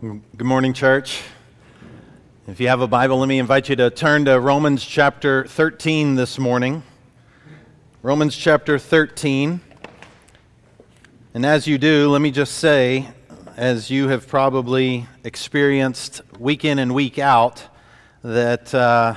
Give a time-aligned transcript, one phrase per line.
[0.00, 1.24] Good morning, church.
[2.46, 6.14] If you have a Bible, let me invite you to turn to Romans chapter 13
[6.14, 6.84] this morning.
[8.00, 9.60] Romans chapter 13.
[11.34, 13.08] And as you do, let me just say,
[13.56, 17.64] as you have probably experienced week in and week out,
[18.22, 19.16] that uh,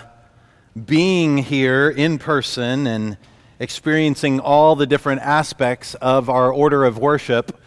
[0.83, 3.19] being here in person and
[3.59, 7.60] experiencing all the different aspects of our order of worship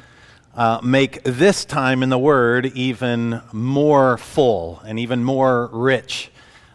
[0.56, 6.30] uh, make this time in the Word even more full and even more rich.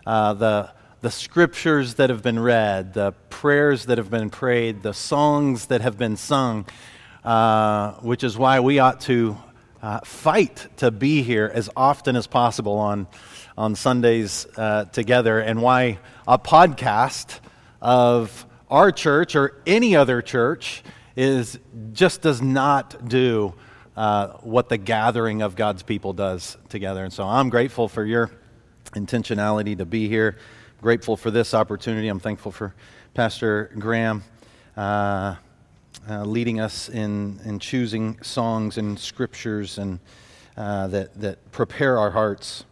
[0.06, 0.70] Uh, the,
[1.02, 5.82] the scriptures that have been read, the prayers that have been prayed, the songs that
[5.82, 6.66] have been sung,
[7.24, 9.38] uh, which is why we ought to
[9.82, 13.08] uh, fight to be here as often as possible on,
[13.58, 17.40] on Sundays uh, together, and why a podcast
[17.82, 20.84] of our church or any other church
[21.16, 21.58] is
[21.94, 23.54] just does not do
[24.00, 27.04] uh, what the gathering of God's people does together.
[27.04, 28.32] And so I'm grateful for your
[28.92, 30.38] intentionality to be here.
[30.82, 32.08] Grateful for this opportunity.
[32.08, 32.74] I'm thankful for
[33.14, 34.24] Pastor Graham
[34.78, 35.36] uh,
[36.10, 40.00] uh, leading us in, in choosing songs and scriptures and
[40.56, 42.64] uh, that, that prepare our hearts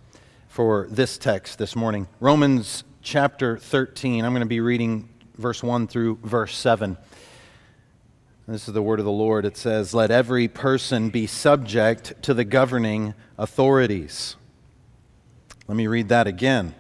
[0.48, 2.08] for this text this morning.
[2.22, 4.24] Romans chapter 13.
[4.24, 6.96] I'm going to be reading verse 1 through verse 7.
[8.50, 9.44] This is the word of the Lord.
[9.44, 14.38] It says, Let every person be subject to the governing authorities.
[15.68, 16.74] Let me read that again.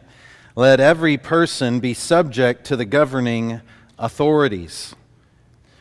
[0.56, 3.60] Let every person be subject to the governing
[4.00, 4.96] authorities.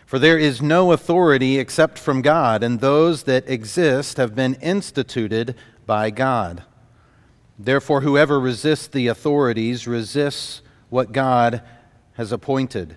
[0.06, 5.54] For there is no authority except from God, and those that exist have been instituted
[5.86, 6.64] by God.
[7.60, 11.62] Therefore, whoever resists the authorities resists what God
[12.14, 12.96] has appointed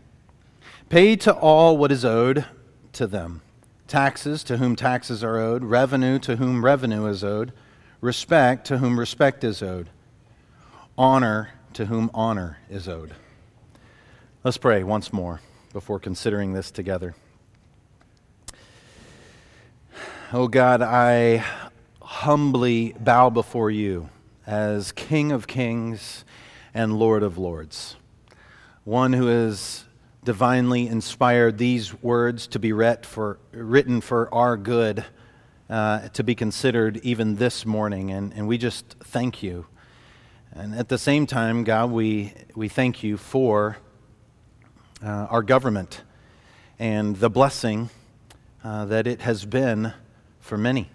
[0.91, 2.43] Pay to all what is owed
[2.91, 3.41] to them
[3.87, 7.53] taxes to whom taxes are owed, revenue to whom revenue is owed,
[8.01, 9.89] respect to whom respect is owed,
[10.97, 13.13] honor to whom honor is owed.
[14.43, 15.39] Let's pray once more
[15.71, 17.15] before considering this together.
[20.33, 21.45] Oh God, I
[22.01, 24.09] humbly bow before you
[24.45, 26.25] as King of kings
[26.73, 27.95] and Lord of lords,
[28.83, 29.85] one who is
[30.23, 35.03] divinely inspired these words to be read for, written for our good,
[35.69, 38.11] uh, to be considered even this morning.
[38.11, 39.65] And, and we just thank you.
[40.53, 43.77] And at the same time, God, we, we thank you for
[45.03, 46.03] uh, our government
[46.77, 47.89] and the blessing
[48.63, 49.93] uh, that it has been
[50.39, 50.89] for many,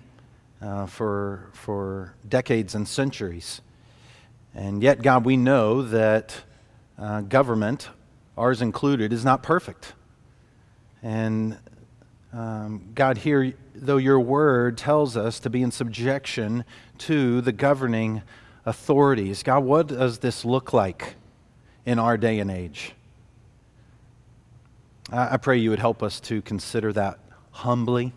[0.63, 3.61] uh, for, for decades and centuries.
[4.55, 6.43] And yet, God, we know that
[6.99, 7.89] uh, government
[8.37, 9.95] ours included, is not perfect.
[11.03, 11.59] And
[12.33, 16.65] um, God, here, though your word tells us to be in subjection
[16.99, 18.23] to the governing
[18.65, 21.15] authorities, God, what does this look like
[21.85, 22.93] in our day and age?
[25.11, 27.19] I, I pray you would help us to consider that
[27.53, 28.13] humbly,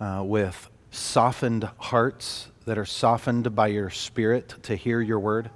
[0.00, 5.50] uh, with softened hearts that are softened by your spirit to hear your word.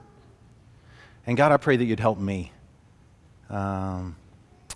[1.26, 2.52] And God, I pray that you'd help me
[3.50, 4.16] um,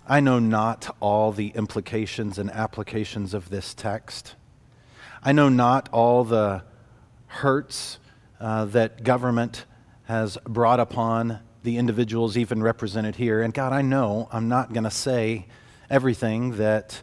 [0.07, 4.35] I know not all the implications and applications of this text.
[5.23, 6.63] I know not all the
[7.27, 7.99] hurts
[8.39, 9.65] uh, that government
[10.05, 13.41] has brought upon the individuals even represented here.
[13.41, 15.45] And God, I know I'm not going to say
[15.89, 17.01] everything that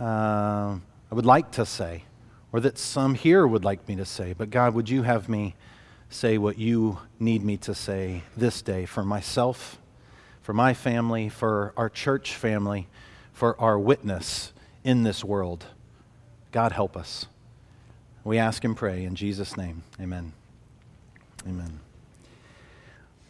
[0.00, 0.76] uh,
[1.10, 2.04] I would like to say
[2.52, 4.32] or that some here would like me to say.
[4.32, 5.54] But God, would you have me
[6.08, 9.78] say what you need me to say this day for myself?
[10.42, 12.88] For my family, for our church family,
[13.32, 14.52] for our witness
[14.84, 15.66] in this world.
[16.50, 17.26] God help us.
[18.24, 19.82] We ask and pray in Jesus' name.
[20.00, 20.32] Amen.
[21.46, 21.80] Amen.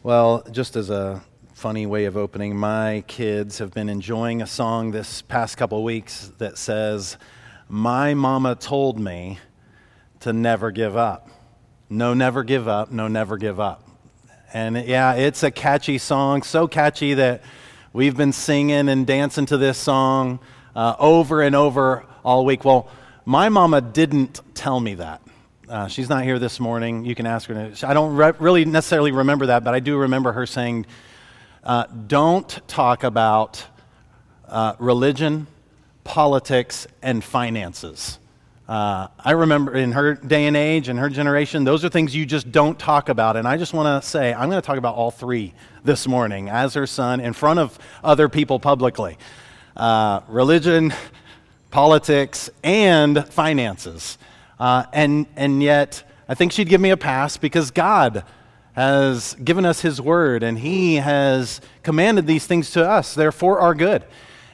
[0.03, 1.23] Well, just as a
[1.55, 6.32] funny way of opening, my kids have been enjoying a song this past couple weeks
[6.38, 7.17] that says,
[7.69, 9.38] My mama told me
[10.20, 11.31] to never give up.
[11.88, 12.91] No, never give up.
[12.91, 13.87] No, never give up.
[14.55, 17.43] And yeah, it's a catchy song, so catchy that
[17.95, 20.41] we've been singing and dancing to this song
[20.77, 22.63] uh, over and over all week.
[22.63, 22.91] Well,
[23.25, 25.23] my mama didn't tell me that.
[25.71, 27.07] Uh, she's not here this morning.
[27.07, 27.73] You can ask her.
[27.83, 30.85] I don't re- really necessarily remember that, but I do remember her saying,
[31.65, 33.65] uh, Don't talk about
[34.47, 35.47] uh, religion,
[36.05, 38.19] politics, and finances.
[38.73, 42.25] Uh, I remember in her day and age and her generation, those are things you
[42.25, 43.37] just don't talk about.
[43.37, 45.53] And I just want to say, I'm going to talk about all three
[45.85, 49.19] this morning as her son in front of other people publicly
[49.77, 50.95] uh, religion,
[51.71, 54.17] politics, and finances.
[54.59, 58.25] Uh, and, and yet, I think she'd give me a pass because God
[58.73, 63.15] has given us His word and He has commanded these things to us.
[63.15, 64.03] They're for our good.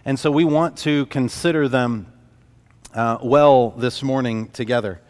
[0.05, 2.13] And so we want to consider them
[2.99, 5.01] uh, well this morning together.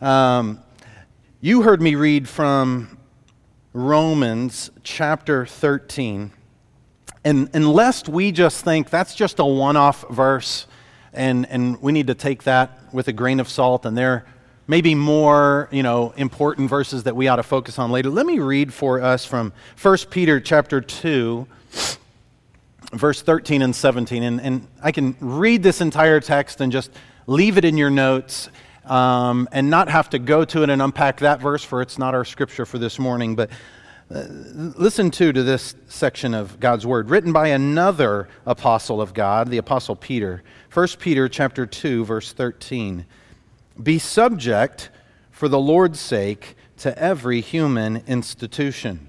[0.00, 0.60] Um,
[1.40, 2.96] you heard me read from
[3.72, 6.30] Romans chapter 13.
[7.24, 10.68] And, and lest we just think that's just a one off verse
[11.12, 14.24] and, and we need to take that with a grain of salt, and there
[14.68, 18.10] may be more, you know, important verses that we ought to focus on later.
[18.10, 19.52] Let me read for us from
[19.82, 21.48] 1 Peter chapter 2,
[22.92, 24.22] verse 13 and 17.
[24.22, 26.90] And, and I can read this entire text and just
[27.26, 28.48] leave it in your notes
[28.84, 32.14] um, and not have to go to it and unpack that verse, for it's not
[32.14, 33.34] our scripture for this morning.
[33.34, 33.50] But
[34.12, 39.48] uh, listen too to this section of God's word, written by another apostle of God,
[39.48, 40.42] the apostle Peter.
[40.72, 43.06] 1 Peter chapter 2 verse 13.
[43.82, 44.90] Be subject
[45.30, 49.08] for the Lord's sake to every human institution,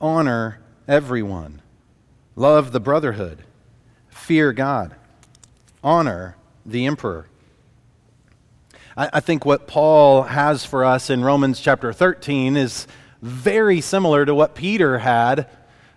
[0.00, 1.60] Honor everyone,
[2.36, 3.42] love the brotherhood,
[4.08, 4.94] fear God,
[5.82, 7.26] honor the emperor.
[8.96, 12.86] I, I think what Paul has for us in Romans chapter 13 is
[13.22, 15.48] very similar to what Peter had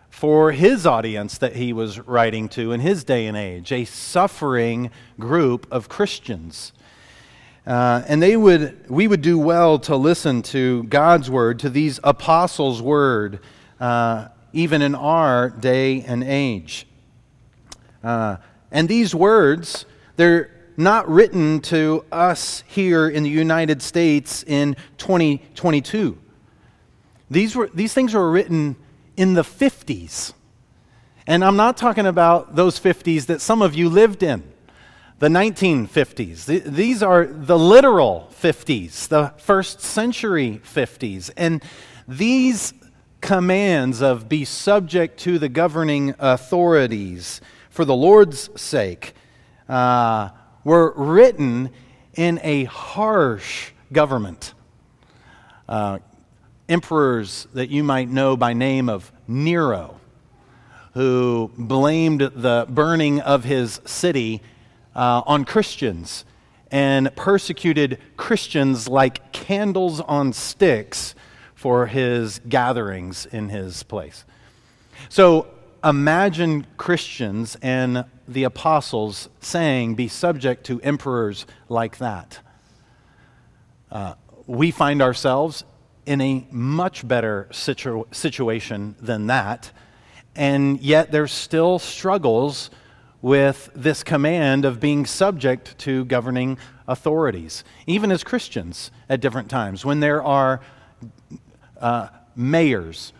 [0.10, 4.90] for his audience that he was writing to in his day and age a suffering
[5.20, 6.74] group of Christians.
[7.68, 12.00] Uh, and they would, we would do well to listen to God's word, to these
[12.04, 13.40] apostles' word,
[13.82, 16.88] uh, even in our day and age.
[18.04, 18.38] Uh,
[18.72, 19.86] and these words,
[20.16, 26.18] they're not written to us here in the United States in 2022.
[27.30, 28.76] These, were, these things were written
[29.18, 30.34] in the 50s.
[31.28, 34.44] And I'm not talking about those 50s that some of you lived in,
[35.20, 36.46] the 1950s.
[36.66, 41.32] These are the literal 50s, the first century 50s.
[41.38, 41.64] And
[42.08, 42.74] these
[43.22, 49.14] commands of be subject to the governing authorities for the Lord's sake
[49.70, 50.30] uh,
[50.64, 51.70] were written
[52.16, 54.54] in a harsh government.
[55.70, 56.00] Uh,
[56.68, 60.00] emperors that you might know by name of Nero,
[60.94, 64.42] who blamed the burning of his city
[64.96, 66.26] uh, on Christians
[66.72, 71.16] and persecuted Christians like candles on sticks
[71.62, 74.26] for his gatherings in his place.
[75.10, 75.46] So
[75.84, 82.40] imagine Christians and the apostles saying, Be subject to emperors like that.
[83.92, 84.16] Uh,
[84.48, 85.64] we find ourselves
[86.08, 89.72] in a much better situ- situation than that.
[90.36, 92.72] And yet there's still struggles
[93.22, 99.86] with this command of being subject to governing authorities, even as Christians at different times.
[99.86, 100.60] When there are
[101.82, 103.12] uh, mayors,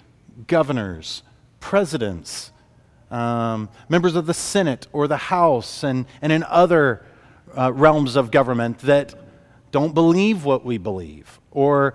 [0.48, 1.24] governors,
[1.60, 2.52] presidents,
[3.10, 7.06] um, members of the Senate or the House, and, and in other
[7.58, 9.14] uh, realms of government that
[9.72, 11.94] don't believe what we believe or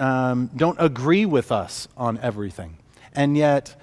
[0.00, 2.78] um, don't agree with us on everything.
[3.12, 3.80] And yet,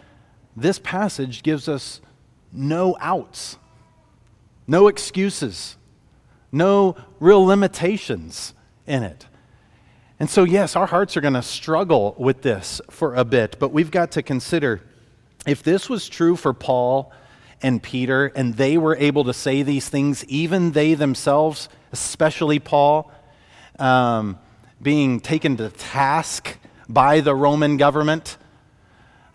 [0.56, 2.02] this passage gives us
[2.52, 3.58] no outs,
[4.68, 5.76] no excuses,
[6.52, 8.54] no real limitations
[8.88, 9.26] in it.
[10.20, 13.74] And so, yes, our hearts are going to struggle with this for a bit, but
[13.74, 14.82] we've got to consider
[15.46, 17.12] if this was true for Paul
[17.62, 23.12] and Peter, and they were able to say these things, even they themselves, especially Paul,
[23.80, 24.40] um,
[24.82, 26.58] being taken to task
[26.88, 28.38] by the Roman government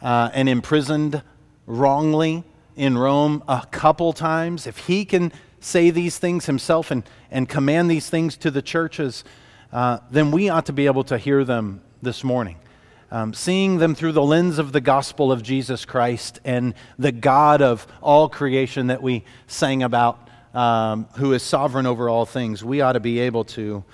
[0.02, 1.22] uh, and imprisoned
[1.66, 2.44] wrongly
[2.76, 7.90] in Rome a couple times, if he can say these things himself and, and command
[7.90, 9.25] these things to the churches,
[9.72, 12.56] uh, then we ought to be able to hear them this morning.
[13.12, 17.60] Um, seeing them through the lens of the gospel of Jesus Christ and the God
[17.60, 22.80] of all creation that we sang about, um, who is sovereign over all things, we
[22.80, 23.84] ought to be able to,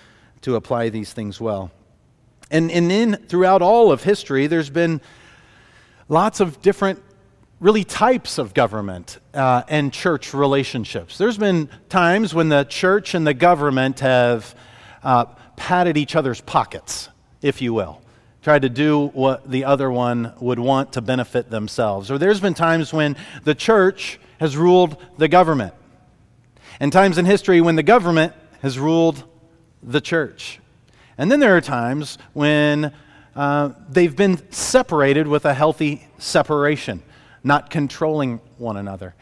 [0.43, 1.71] to apply these things well.
[2.51, 5.01] And, and in, throughout all of history, there's been
[6.09, 7.03] lots of different
[7.59, 11.17] really types of government uh, and church relationships.
[11.17, 14.55] There's been times when the church and the government have
[15.03, 15.25] uh,
[15.57, 17.09] patted each other's pockets,
[17.43, 18.01] if you will,
[18.43, 22.11] tried to do what the other one would want to benefit themselves.
[22.11, 25.75] Or there's been times when the church has ruled the government,
[26.79, 29.25] and times in history when the government has ruled
[29.83, 30.61] the church.
[31.19, 32.93] And then there are times when
[33.35, 37.03] uh, they've been separated with a healthy separation,
[37.43, 39.15] not controlling one another.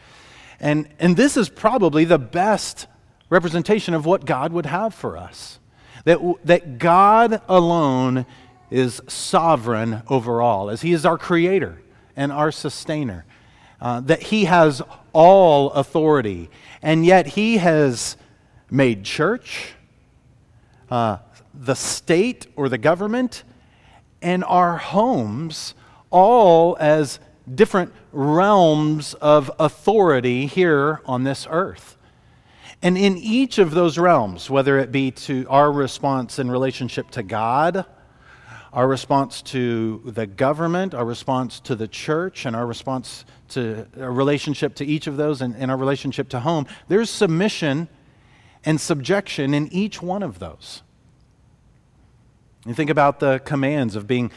[0.59, 2.87] And, and this is probably the best
[3.29, 5.59] representation of what God would have for us
[6.05, 8.25] that, that God alone
[8.71, 11.81] is sovereign over all, as He is our creator
[12.15, 13.25] and our sustainer,
[13.81, 14.81] uh, that He has
[15.13, 16.49] all authority,
[16.81, 18.17] and yet He has
[18.71, 19.73] made church,
[20.89, 21.17] uh,
[21.53, 23.43] the state or the government,
[24.21, 25.73] and our homes
[26.09, 27.19] all as
[27.53, 31.94] different realms of authority here on this earth.
[32.81, 37.23] And in each of those realms, whether it be to our response in relationship to
[37.23, 37.85] God,
[38.73, 44.11] our response to the government, our response to the church, and our response to a
[44.11, 47.87] relationship to each of those and, and our relationship to home, there's submission
[48.65, 50.81] and subjection in each one of those.
[52.65, 54.31] You think about the commands of being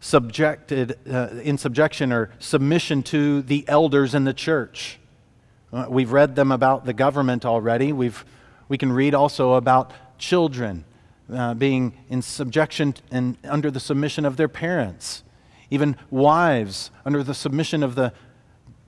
[0.00, 4.97] subjected uh, in subjection or submission to the elders in the church.
[5.72, 7.92] Uh, we've read them about the government already.
[7.92, 8.24] We've,
[8.68, 10.84] we can read also about children
[11.32, 15.22] uh, being in subjection and under the submission of their parents,
[15.70, 18.12] even wives under the submission of the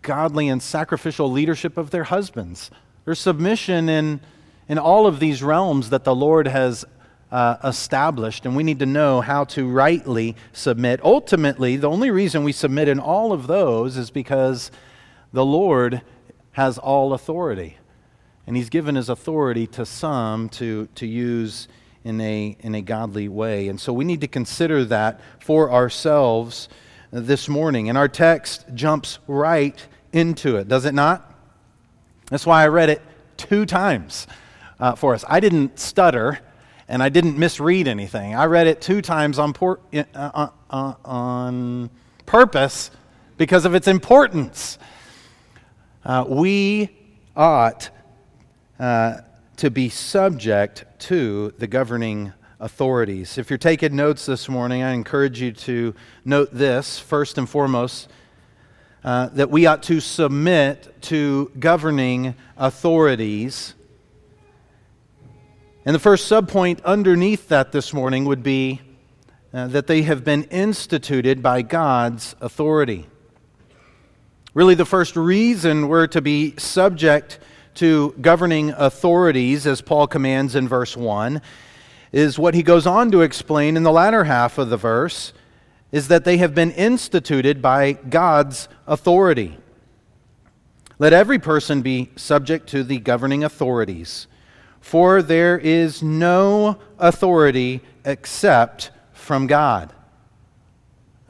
[0.01, 2.71] godly and sacrificial leadership of their husbands.
[3.05, 4.21] There's submission in,
[4.67, 6.87] in all of these realms that the Lord has
[7.31, 11.01] uh, established, and we need to know how to rightly submit.
[11.05, 14.71] Ultimately, the only reason we submit in all of those is because
[15.33, 16.01] the Lord
[16.61, 17.79] has all authority.
[18.47, 21.69] And he's given his authority to some to, to use
[22.05, 23.69] in a, in a godly way.
[23.69, 26.69] And so we need to consider that for ourselves
[27.11, 27.89] this morning.
[27.89, 31.35] And our text jumps right into it, does it not?
[32.29, 33.01] That's why I read it
[33.39, 34.27] two times
[34.79, 35.25] uh, for us.
[35.27, 36.41] I didn't stutter
[36.89, 38.35] and I didn't misread anything.
[38.35, 41.89] I read it two times on, por- uh, uh, uh on
[42.27, 42.91] purpose
[43.39, 44.79] because of its importance
[46.05, 46.89] uh, we
[47.37, 47.91] ought
[48.79, 49.19] uh,
[49.57, 53.39] to be subject to the governing authorities.
[53.39, 58.09] If you're taking notes this morning, I encourage you to note this first and foremost
[59.05, 63.75] uh, that we ought to submit to governing authorities.
[65.85, 68.81] And the first subpoint underneath that this morning would be
[69.53, 73.07] uh, that they have been instituted by God's authority.
[74.53, 77.39] Really, the first reason we're to be subject
[77.75, 81.41] to governing authorities, as Paul commands in verse 1,
[82.11, 85.33] is what he goes on to explain in the latter half of the verse
[85.93, 89.57] is that they have been instituted by God's authority.
[90.99, 94.27] Let every person be subject to the governing authorities,
[94.81, 99.93] for there is no authority except from God.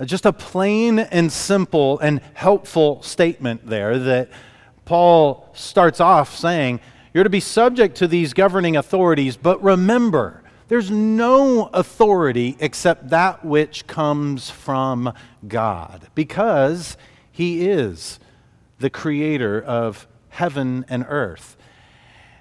[0.05, 4.31] Just a plain and simple and helpful statement there that
[4.87, 6.81] Paul starts off saying,
[7.13, 13.45] You're to be subject to these governing authorities, but remember, there's no authority except that
[13.45, 15.13] which comes from
[15.47, 16.97] God, because
[17.31, 18.19] He is
[18.79, 21.57] the creator of heaven and earth.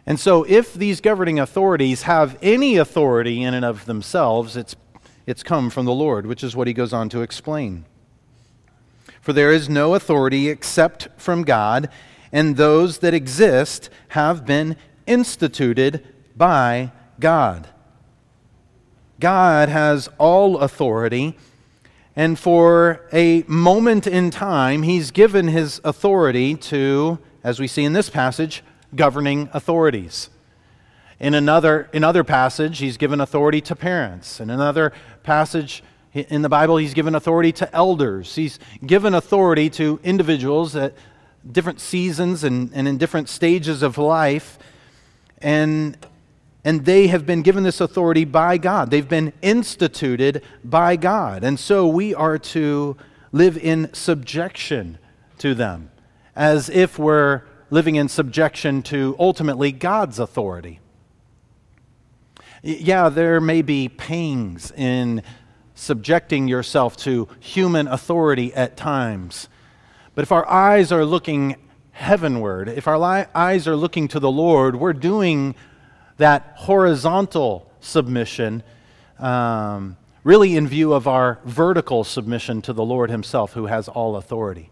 [0.06, 4.76] And so, if these governing authorities have any authority in and of themselves, it's
[5.30, 7.86] it's come from the Lord, which is what he goes on to explain.
[9.22, 11.88] For there is no authority except from God,
[12.32, 16.04] and those that exist have been instituted
[16.36, 17.68] by God.
[19.20, 21.38] God has all authority,
[22.16, 27.94] and for a moment in time, He's given His authority to, as we see in
[27.94, 28.64] this passage,
[28.96, 30.30] governing authorities.
[31.20, 34.40] In another, in other passage, He's given authority to parents.
[34.40, 34.94] In another
[35.30, 38.34] passage, in the Bible, he's given authority to elders.
[38.34, 40.96] He's given authority to individuals at
[41.50, 44.58] different seasons and, and in different stages of life.
[45.38, 45.96] And,
[46.66, 48.90] and they have been given this authority by God.
[48.90, 51.44] They've been instituted by God.
[51.44, 52.98] And so we are to
[53.32, 54.98] live in subjection
[55.38, 55.92] to them,
[56.36, 60.79] as if we're living in subjection to ultimately God's authority.
[62.62, 65.24] Yeah, there may be pangs in
[65.76, 69.48] subjecting yourself to human authority at times.
[70.14, 71.56] But if our eyes are looking
[71.92, 75.56] heavenward, if our li- eyes are looking to the Lord, we're doing
[76.18, 78.62] that horizontal submission
[79.20, 84.18] um, really in view of our vertical submission to the Lord Himself, who has all
[84.18, 84.70] authority.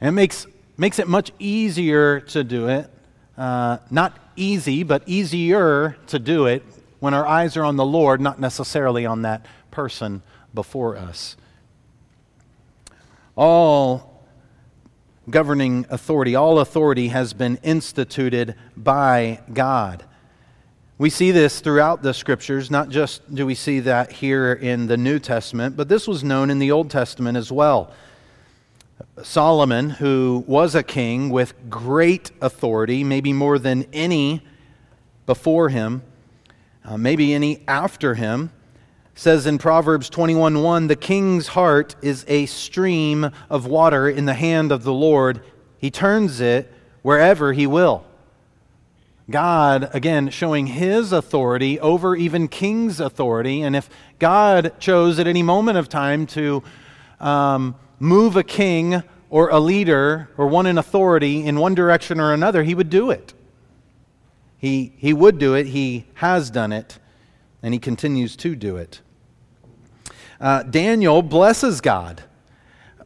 [0.00, 2.88] And it makes, makes it much easier to do it.
[3.36, 6.64] Uh, not easy, but easier to do it
[7.00, 10.22] when our eyes are on the Lord, not necessarily on that person
[10.54, 11.36] before us.
[13.36, 14.24] All
[15.28, 20.04] governing authority, all authority has been instituted by God.
[20.98, 22.70] We see this throughout the scriptures.
[22.70, 26.50] Not just do we see that here in the New Testament, but this was known
[26.50, 27.92] in the Old Testament as well.
[29.22, 34.42] Solomon, who was a king with great authority, maybe more than any
[35.24, 36.02] before him,
[36.90, 38.50] uh, maybe any after him,
[39.14, 44.72] says in Proverbs 21:1, "The king's heart is a stream of water in the hand
[44.72, 45.40] of the Lord.
[45.78, 48.04] He turns it wherever he will."
[49.30, 53.62] God, again, showing his authority over even king's authority.
[53.62, 56.64] And if God chose at any moment of time to
[57.20, 62.32] um, move a king or a leader or one in authority in one direction or
[62.32, 63.32] another, he would do it.
[64.60, 66.98] He, he would do it, he has done it,
[67.62, 69.00] and he continues to do it.
[70.38, 72.22] Uh, Daniel blesses God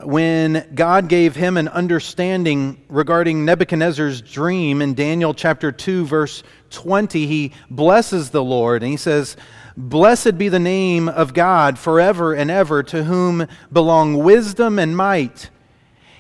[0.03, 7.25] when God gave him an understanding regarding Nebuchadnezzar's dream in Daniel chapter 2, verse 20.
[7.27, 9.37] He blesses the Lord and he says,
[9.77, 15.51] Blessed be the name of God forever and ever, to whom belong wisdom and might.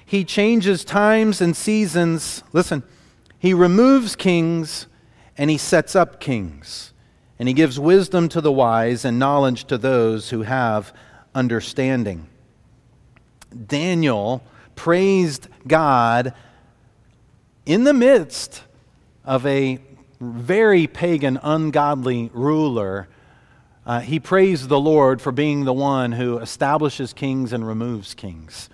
[0.06, 2.44] He changes times and seasons.
[2.52, 2.84] Listen,
[3.36, 4.86] he removes kings
[5.36, 6.92] and he sets up kings
[7.38, 10.92] and he gives wisdom to the wise and knowledge to those who have
[11.34, 12.28] understanding.
[13.66, 14.42] Daniel
[14.76, 16.34] praised God
[17.66, 18.62] in the midst
[19.24, 19.80] of a
[20.20, 23.08] very pagan, ungodly ruler.
[23.86, 28.68] Uh, he praised the Lord for being the one who establishes kings and removes kings.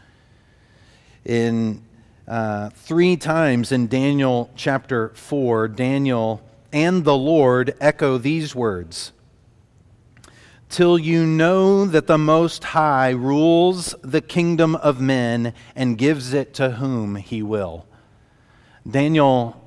[1.24, 1.82] In
[2.28, 6.42] uh, three times in Daniel chapter 4, Daniel
[6.72, 9.12] and the Lord echo these words
[10.68, 16.54] Till you know that the Most High rules the kingdom of men and gives it
[16.54, 17.86] to whom he will.
[18.88, 19.60] Daniel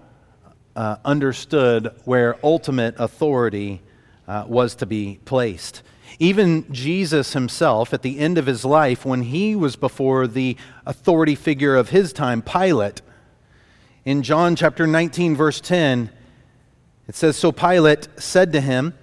[0.77, 3.81] uh, understood where ultimate authority
[4.27, 5.81] uh, was to be placed.
[6.19, 11.35] Even Jesus himself, at the end of his life, when he was before the authority
[11.35, 13.01] figure of his time, Pilate,
[14.05, 16.09] in John chapter 19, verse 10,
[17.07, 18.93] it says, So Pilate said to him,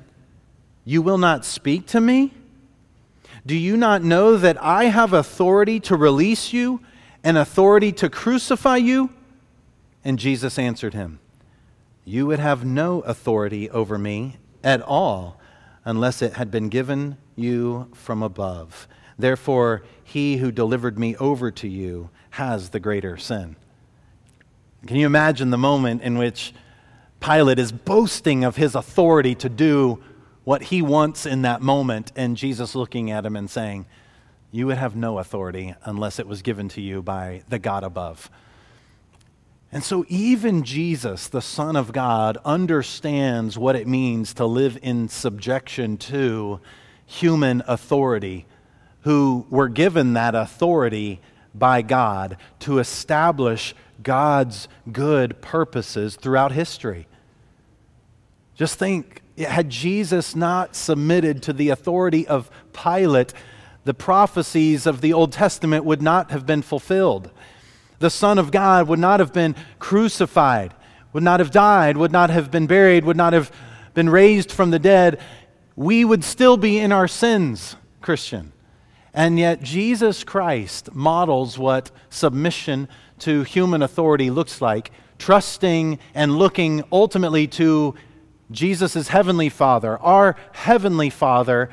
[0.85, 2.33] You will not speak to me?
[3.47, 6.81] Do you not know that I have authority to release you
[7.25, 9.11] and authority to crucify you?
[10.05, 11.19] And Jesus answered him,
[12.05, 15.39] You would have no authority over me at all
[15.85, 18.87] unless it had been given you from above.
[19.19, 23.57] Therefore, he who delivered me over to you has the greater sin.
[24.87, 26.55] Can you imagine the moment in which
[27.21, 30.03] Pilate is boasting of his authority to do
[30.45, 33.87] what he wants in that moment, and Jesus looking at him and saying,
[34.51, 38.31] You would have no authority unless it was given to you by the God above.
[39.71, 45.09] And so, even Jesus, the Son of God, understands what it means to live in
[45.09, 46.61] subjection to
[47.07, 48.47] human authority,
[49.03, 51.21] who were given that authority
[51.55, 57.07] by God to establish God's good purposes throughout history.
[58.61, 63.33] Just think, had Jesus not submitted to the authority of Pilate,
[63.85, 67.31] the prophecies of the Old Testament would not have been fulfilled.
[68.01, 70.75] The Son of God would not have been crucified,
[71.15, 73.51] would not have died, would not have been buried, would not have
[73.95, 75.19] been raised from the dead,
[75.75, 78.53] we would still be in our sins, Christian.
[79.15, 86.85] And yet, Jesus Christ models what submission to human authority looks like, trusting and looking
[86.93, 87.95] ultimately to
[88.51, 91.71] Jesus' heavenly Father, our heavenly Father,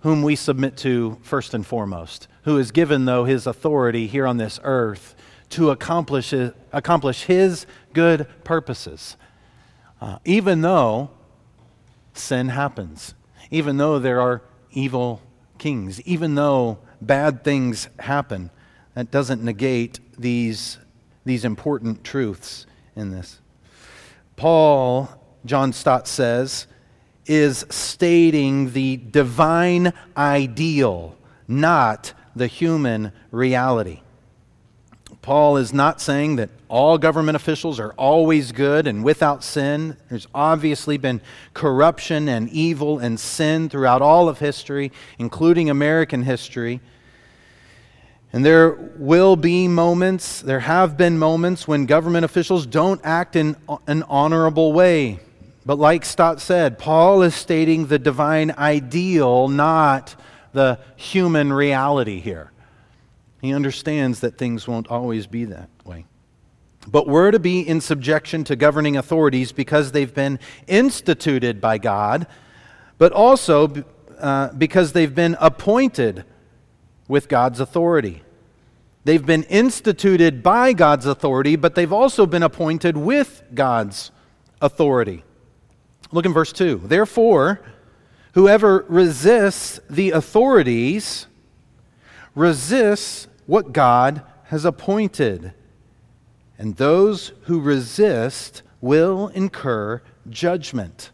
[0.00, 4.36] whom we submit to first and foremost, who is given, though, his authority here on
[4.36, 5.14] this earth
[5.50, 6.34] to accomplish,
[6.72, 9.16] accomplish his good purposes.
[10.00, 11.10] Uh, even though
[12.12, 13.14] sin happens,
[13.50, 15.22] even though there are evil
[15.58, 18.50] kings, even though bad things happen,
[18.94, 20.78] that doesn't negate these,
[21.24, 23.40] these important truths in this.
[24.36, 25.08] Paul,
[25.44, 26.66] John Stott says,
[27.26, 31.16] is stating the divine ideal,
[31.48, 34.00] not the human reality.
[35.22, 39.96] Paul is not saying that all government officials are always good and without sin.
[40.10, 41.22] There's obviously been
[41.54, 46.80] corruption and evil and sin throughout all of history, including American history.
[48.34, 53.56] And there will be moments, there have been moments when government officials don't act in
[53.86, 55.20] an honorable way.
[55.66, 60.14] But like Stott said, Paul is stating the divine ideal, not
[60.52, 62.52] the human reality here.
[63.40, 66.06] He understands that things won't always be that way.
[66.86, 72.26] But we're to be in subjection to governing authorities because they've been instituted by God,
[72.98, 73.84] but also
[74.18, 76.24] uh, because they've been appointed
[77.08, 78.22] with God's authority.
[79.04, 84.10] They've been instituted by God's authority, but they've also been appointed with God's
[84.60, 85.24] authority.
[86.14, 86.82] Look in verse 2.
[86.84, 87.60] Therefore,
[88.34, 91.26] whoever resists the authorities
[92.36, 95.52] resists what God has appointed.
[96.56, 101.10] And those who resist will incur judgment.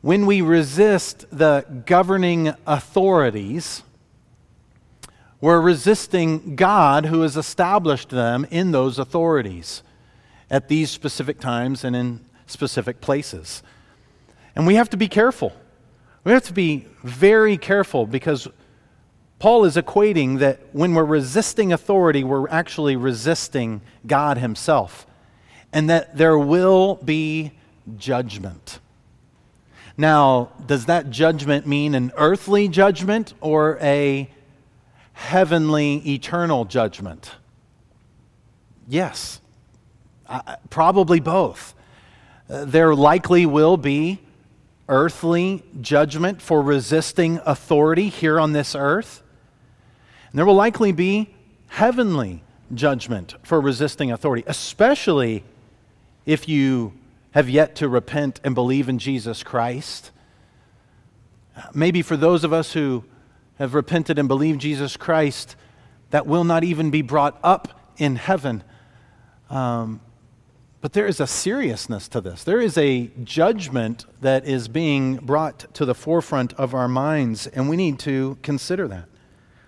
[0.00, 3.84] When we resist the governing authorities,
[5.40, 9.84] we're resisting God who has established them in those authorities
[10.50, 13.62] at these specific times and in specific places.
[14.54, 15.52] And we have to be careful.
[16.24, 18.46] We have to be very careful because
[19.38, 25.04] Paul is equating that when we're resisting authority, we're actually resisting God Himself,
[25.72, 27.50] and that there will be
[27.96, 28.78] judgment.
[29.96, 34.30] Now, does that judgment mean an earthly judgment or a
[35.12, 37.32] heavenly, eternal judgment?
[38.86, 39.40] Yes,
[40.70, 41.74] probably both
[42.52, 44.20] there likely will be
[44.86, 49.22] earthly judgment for resisting authority here on this earth.
[50.30, 51.34] And there will likely be
[51.68, 52.42] heavenly
[52.74, 55.44] judgment for resisting authority, especially
[56.26, 56.92] if you
[57.30, 60.10] have yet to repent and believe in Jesus Christ.
[61.72, 63.04] Maybe for those of us who
[63.58, 65.56] have repented and believed Jesus Christ,
[66.10, 68.62] that will not even be brought up in heaven.
[69.48, 70.00] Um,
[70.82, 72.42] but there is a seriousness to this.
[72.42, 77.70] There is a judgment that is being brought to the forefront of our minds, and
[77.70, 79.04] we need to consider that.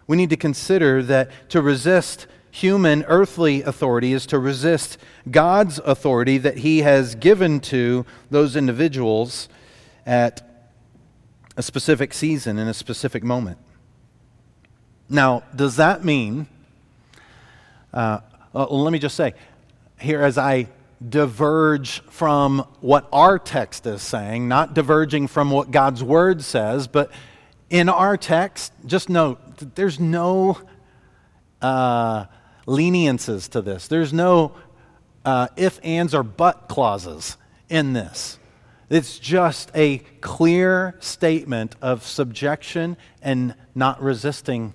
[0.08, 4.98] We need to consider that to resist human, earthly authority is to resist
[5.30, 9.48] God's authority that He has given to those individuals
[10.04, 10.42] at
[11.56, 13.58] a specific season, in a specific moment.
[15.08, 16.48] Now, does that mean,
[17.92, 18.18] uh,
[18.52, 19.34] well, let me just say,
[20.00, 20.66] here as I
[21.06, 27.10] diverge from what our text is saying, not diverging from what God's word says, but
[27.70, 29.38] in our text, just note
[29.74, 30.58] there's no
[31.60, 32.26] uh,
[32.66, 33.88] leniences to this.
[33.88, 34.54] There's no
[35.24, 37.36] uh, if, ands, or but clauses
[37.68, 38.38] in this.
[38.90, 44.74] It's just a clear statement of subjection and not resisting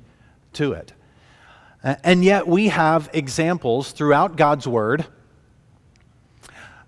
[0.53, 0.93] to it.
[1.81, 5.05] And yet, we have examples throughout God's Word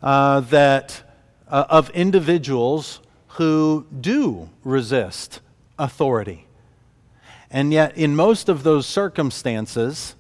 [0.02, 1.04] uh, that,
[1.48, 3.00] uh, of individuals
[3.36, 5.42] who do resist
[5.78, 6.48] authority.
[7.50, 10.16] And yet, in most of those circumstances,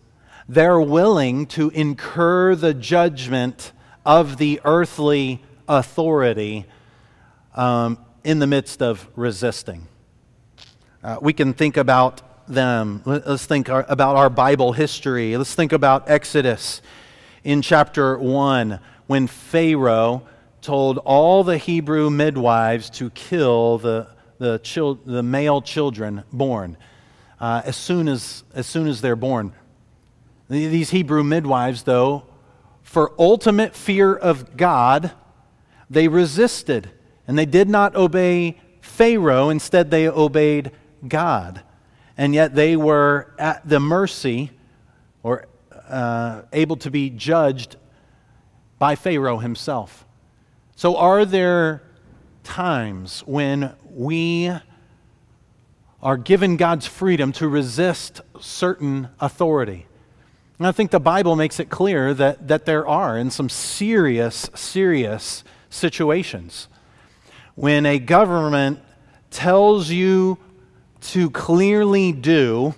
[0.47, 3.71] they're willing to incur the judgment
[4.05, 6.65] of the earthly authority
[7.55, 9.87] um, in the midst of resisting.
[11.03, 13.01] Uh, we can think about them.
[13.05, 15.37] Let's think about our Bible history.
[15.37, 16.81] Let's think about Exodus
[17.43, 18.79] in chapter 1
[19.11, 20.23] when Pharaoh
[20.61, 26.77] told all the Hebrew midwives to kill the, the, chil- the male children born
[27.37, 29.51] uh, as, soon as, as soon as they're born.
[30.47, 32.23] These Hebrew midwives, though,
[32.83, 35.11] for ultimate fear of God,
[35.89, 36.89] they resisted
[37.27, 40.71] and they did not obey Pharaoh, instead, they obeyed
[41.05, 41.61] God.
[42.17, 44.51] And yet they were at the mercy
[45.21, 45.47] or
[45.89, 47.75] uh, able to be judged
[48.81, 50.07] by Pharaoh himself.
[50.75, 51.83] So, are there
[52.43, 54.51] times when we
[56.01, 59.85] are given God's freedom to resist certain authority?
[60.57, 64.49] And I think the Bible makes it clear that, that there are in some serious,
[64.55, 66.67] serious situations.
[67.53, 68.79] When a government
[69.29, 70.39] tells you
[71.01, 72.73] to clearly do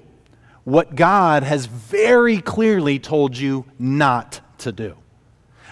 [0.66, 4.98] what God has very clearly told you not to do.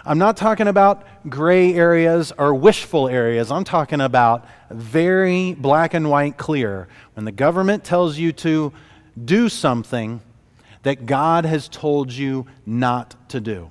[0.05, 3.51] I'm not talking about gray areas or wishful areas.
[3.51, 6.87] I'm talking about very black and white clear.
[7.13, 8.73] When the government tells you to
[9.23, 10.21] do something
[10.83, 13.69] that God has told you not to do.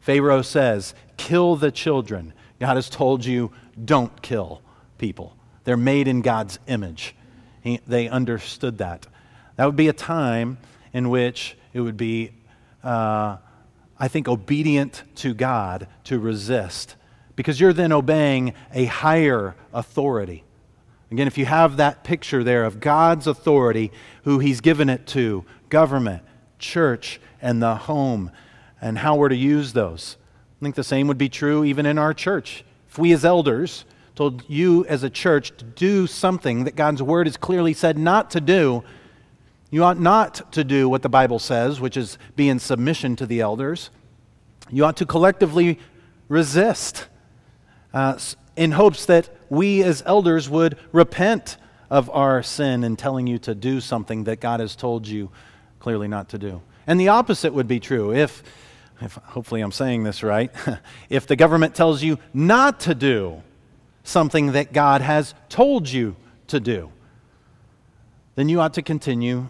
[0.00, 2.32] Pharaoh says, kill the children.
[2.58, 3.52] God has told you,
[3.84, 4.62] don't kill
[4.96, 5.36] people.
[5.64, 7.14] They're made in God's image.
[7.60, 9.06] He, they understood that.
[9.56, 10.56] That would be a time
[10.94, 12.32] in which it would be,
[12.82, 13.36] uh,
[13.98, 16.96] I think, obedient to God to resist
[17.36, 20.44] because you're then obeying a higher authority.
[21.10, 23.92] Again, if you have that picture there of God's authority,
[24.24, 26.22] who He's given it to, government,
[26.58, 28.30] church, and the home,
[28.80, 30.16] and how we're to use those.
[30.60, 32.64] I think the same would be true even in our church.
[32.88, 33.84] If we as elders
[34.14, 38.30] told you as a church to do something that God's word has clearly said not
[38.32, 38.82] to do,
[39.70, 43.26] you ought not to do what the Bible says, which is be in submission to
[43.26, 43.90] the elders.
[44.70, 45.78] You ought to collectively
[46.28, 47.06] resist
[47.92, 48.18] uh,
[48.56, 51.58] in hopes that we as elders would repent
[51.90, 55.30] of our sin in telling you to do something that God has told you
[55.80, 56.62] clearly not to do.
[56.86, 58.42] And the opposite would be true if,
[59.00, 60.50] if hopefully I'm saying this right,
[61.10, 63.42] if the government tells you not to do
[64.02, 66.16] something that God has told you
[66.48, 66.90] to do,
[68.34, 69.48] then you ought to continue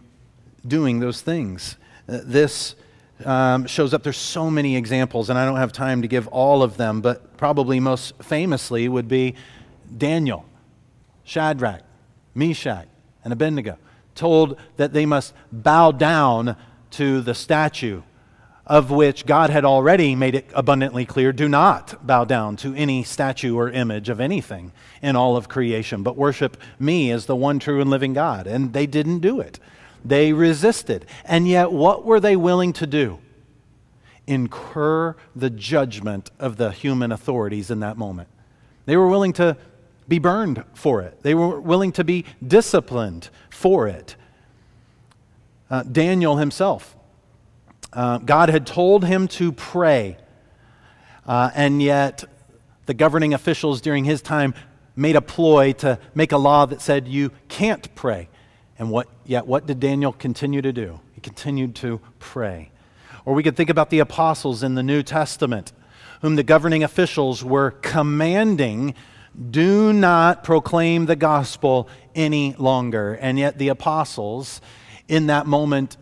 [0.69, 1.77] doing those things.
[2.09, 2.75] Uh, this
[3.25, 4.03] um, shows up.
[4.03, 7.37] There's so many examples, and I don't have time to give all of them, but
[7.37, 9.35] probably most famously would be
[9.97, 10.45] Daniel,
[11.25, 11.83] Shadrach,
[12.35, 12.87] Meshach,
[13.25, 13.79] and Abednego
[14.15, 16.57] told that they must bow down
[16.91, 18.03] to the statue,
[18.67, 23.03] of which God had already made it abundantly clear do not bow down to any
[23.03, 27.59] statue or image of anything in all of creation, but worship me as the one
[27.59, 28.47] true and living God.
[28.47, 29.59] And they didn't do it,
[30.05, 31.07] they resisted.
[31.25, 33.19] And yet, what were they willing to do?
[34.27, 38.29] Incur the judgment of the human authorities in that moment.
[38.87, 39.57] They were willing to
[40.09, 41.23] be burned for it.
[41.23, 44.17] They were willing to be disciplined for it.
[45.71, 46.97] Uh, Daniel himself,
[47.93, 50.17] uh, God had told him to pray,
[51.27, 52.25] uh, and yet
[52.87, 54.55] the governing officials during his time
[54.97, 58.29] made a ploy to make a law that said you can't pray.
[58.79, 61.01] And what, yet, what did Daniel continue to do?
[61.13, 62.71] He continued to pray.
[63.25, 65.73] Or we could think about the apostles in the New Testament,
[66.23, 68.95] whom the governing officials were commanding
[69.51, 73.15] do not proclaim the gospel any longer.
[73.15, 74.61] And yet the apostles,
[75.09, 75.97] in that moment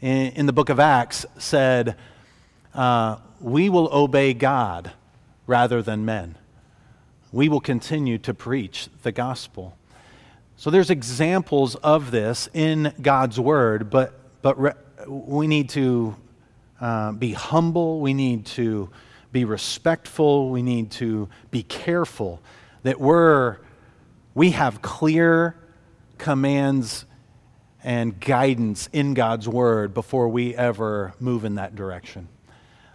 [0.00, 1.96] in, in the book of Acts, said,
[2.74, 4.92] uh, We will obey God
[5.46, 6.36] rather than men.
[7.32, 9.77] We will continue to preach the gospel.
[10.60, 14.72] So there's examples of this in God's word, but, but re-
[15.06, 16.16] we need to
[16.80, 18.00] uh, be humble.
[18.00, 18.90] We need to
[19.30, 20.50] be respectful.
[20.50, 22.42] We need to be careful
[22.82, 23.58] that we're,
[24.34, 25.54] we have clear
[26.18, 27.04] commands
[27.84, 32.26] and guidance in God's Word before we ever move in that direction.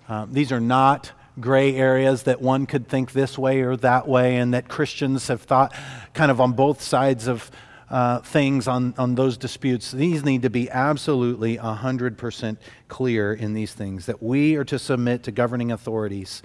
[0.09, 4.37] Um, these are not gray areas that one could think this way or that way,
[4.37, 5.73] and that Christians have thought
[6.13, 7.49] kind of on both sides of
[7.89, 9.91] uh, things on, on those disputes.
[9.91, 15.21] These need to be absolutely 100% clear in these things that we are to submit
[15.23, 16.41] to governing authorities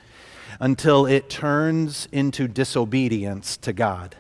[0.61, 4.16] until it turns into disobedience to God.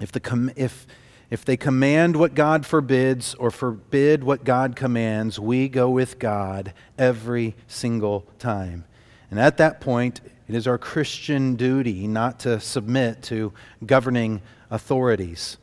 [0.00, 0.86] If, the com- if,
[1.28, 6.72] if they command what God forbids or forbid what God commands, we go with God
[6.96, 8.84] every single time.
[9.30, 13.52] And at that point, it is our Christian duty not to submit to
[13.84, 15.58] governing authorities.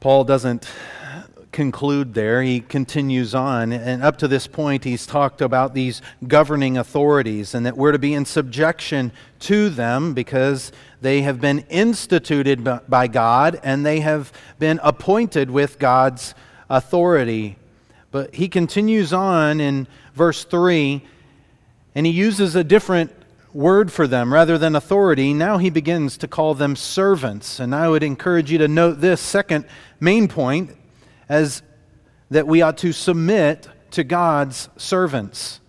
[0.00, 0.68] Paul doesn't
[1.50, 2.40] conclude there.
[2.40, 3.72] He continues on.
[3.72, 7.98] And up to this point, he's talked about these governing authorities and that we're to
[7.98, 14.32] be in subjection to them because they have been instituted by God and they have
[14.60, 16.32] been appointed with God's
[16.70, 17.57] authority.
[18.10, 21.02] But he continues on in verse 3
[21.94, 23.12] and he uses a different
[23.52, 27.58] word for them rather than authority, now he begins to call them servants.
[27.58, 29.66] And I would encourage you to note this second
[29.98, 30.76] main point
[31.28, 31.62] as
[32.30, 35.60] that we ought to submit to God's servants.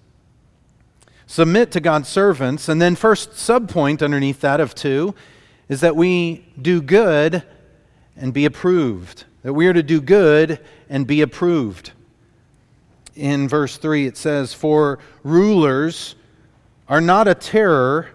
[1.25, 2.69] Submit to God's servants.
[2.69, 5.15] And then, first subpoint underneath that of two
[5.67, 7.43] is that we do good
[8.15, 9.25] and be approved.
[9.43, 11.91] That we are to do good and be approved.
[13.19, 16.15] In verse 3, it says, For rulers
[16.87, 18.07] are not a terror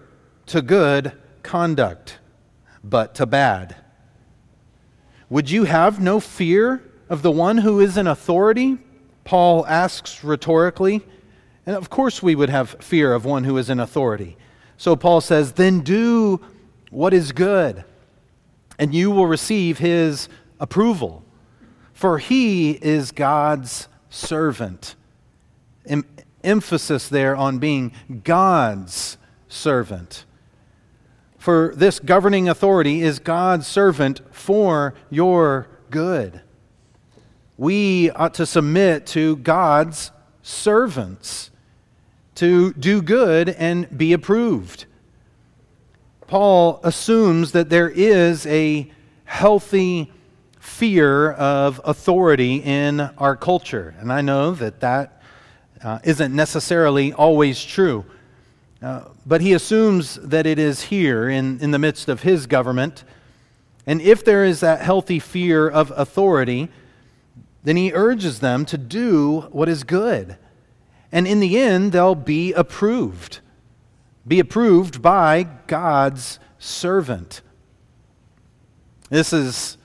[0.47, 1.13] to good
[1.43, 2.17] conduct,
[2.83, 3.75] but to bad.
[5.29, 8.79] Would you have no fear of the one who is in authority?
[9.25, 11.03] Paul asks rhetorically.
[11.67, 14.37] And of course, we would have fear of one who is in authority.
[14.77, 16.41] So Paul says, Then do
[16.89, 17.83] what is good,
[18.79, 21.23] and you will receive his approval.
[21.93, 24.95] For he is God's servant.
[25.85, 26.05] Em-
[26.43, 27.91] emphasis there on being
[28.23, 30.25] God's servant.
[31.37, 36.41] For this governing authority is God's servant for your good.
[37.57, 41.51] We ought to submit to God's servants
[42.35, 44.85] to do good and be approved.
[46.27, 48.91] Paul assumes that there is a
[49.25, 50.11] healthy
[50.65, 53.95] fear of authority in our culture.
[53.99, 55.21] And I know that that
[55.83, 58.03] uh, not necessarily always true.
[58.81, 63.03] Uh, but he assumes that it is here in, in the midst of his government.
[63.85, 66.69] And if there is that healthy fear of authority,
[67.63, 70.35] then he urges them to do what is good.
[71.11, 73.39] And in the end, they'll be approved.
[74.27, 77.41] Be approved by God's servant.
[79.09, 79.77] This is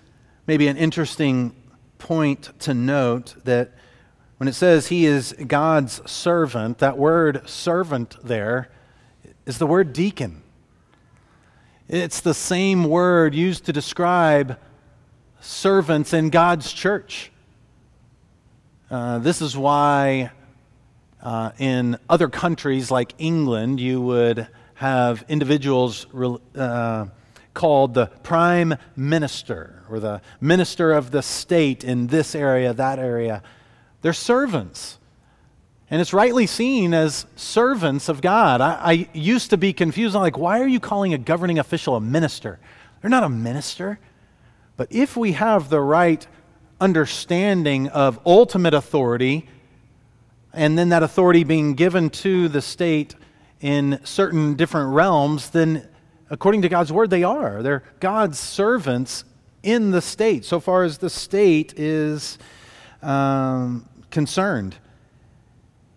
[0.51, 1.55] maybe an interesting
[1.99, 3.71] point to note that
[4.39, 8.69] when it says he is God's servant, that word servant there
[9.47, 10.43] is the word deacon.
[11.87, 14.59] It's the same word used to describe
[15.41, 17.31] servants in God's church.
[18.91, 20.33] Uh, this is why
[21.23, 26.13] uh, in other countries like England, you would have individuals
[26.57, 27.07] uh,
[27.55, 33.43] called the prime minister or the minister of the state in this area, that area.
[34.03, 34.99] They're servants.
[35.91, 38.61] And it's rightly seen as servants of God.
[38.61, 40.15] I, I used to be confused.
[40.15, 42.61] I'm like, why are you calling a governing official a minister?
[43.01, 43.99] They're not a minister.
[44.77, 46.25] But if we have the right
[46.81, 49.49] understanding of ultimate authority,
[50.53, 53.15] and then that authority being given to the state
[53.61, 55.89] in certain different realms, then
[56.31, 57.63] according to God's word, they are.
[57.63, 59.25] They're God's servants
[59.63, 62.39] in the state, so far as the state is
[63.03, 64.77] um, concerned.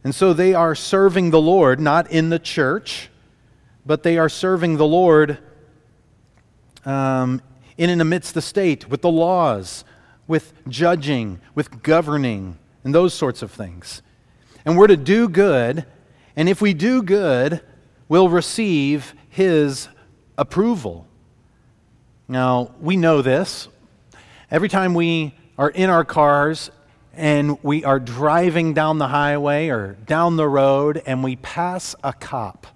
[0.04, 3.10] And so they are serving the Lord, not in the church,
[3.86, 5.38] but they are serving the Lord
[6.84, 7.42] um,
[7.78, 9.86] in and amidst the state with the laws,
[10.28, 14.02] with judging, with governing, and those sorts of things.
[14.66, 15.86] And we're to do good,
[16.36, 17.62] and if we do good,
[18.10, 19.88] we'll receive His
[20.38, 21.08] approval.
[22.28, 23.68] Now, we know this.
[24.50, 26.72] Every time we are in our cars
[27.14, 32.14] and we are driving down the highway or down the road and we pass a
[32.14, 32.68] cop,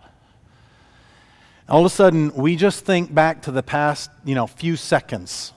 [1.70, 5.54] all of a sudden we just think back to the past, you know, few seconds.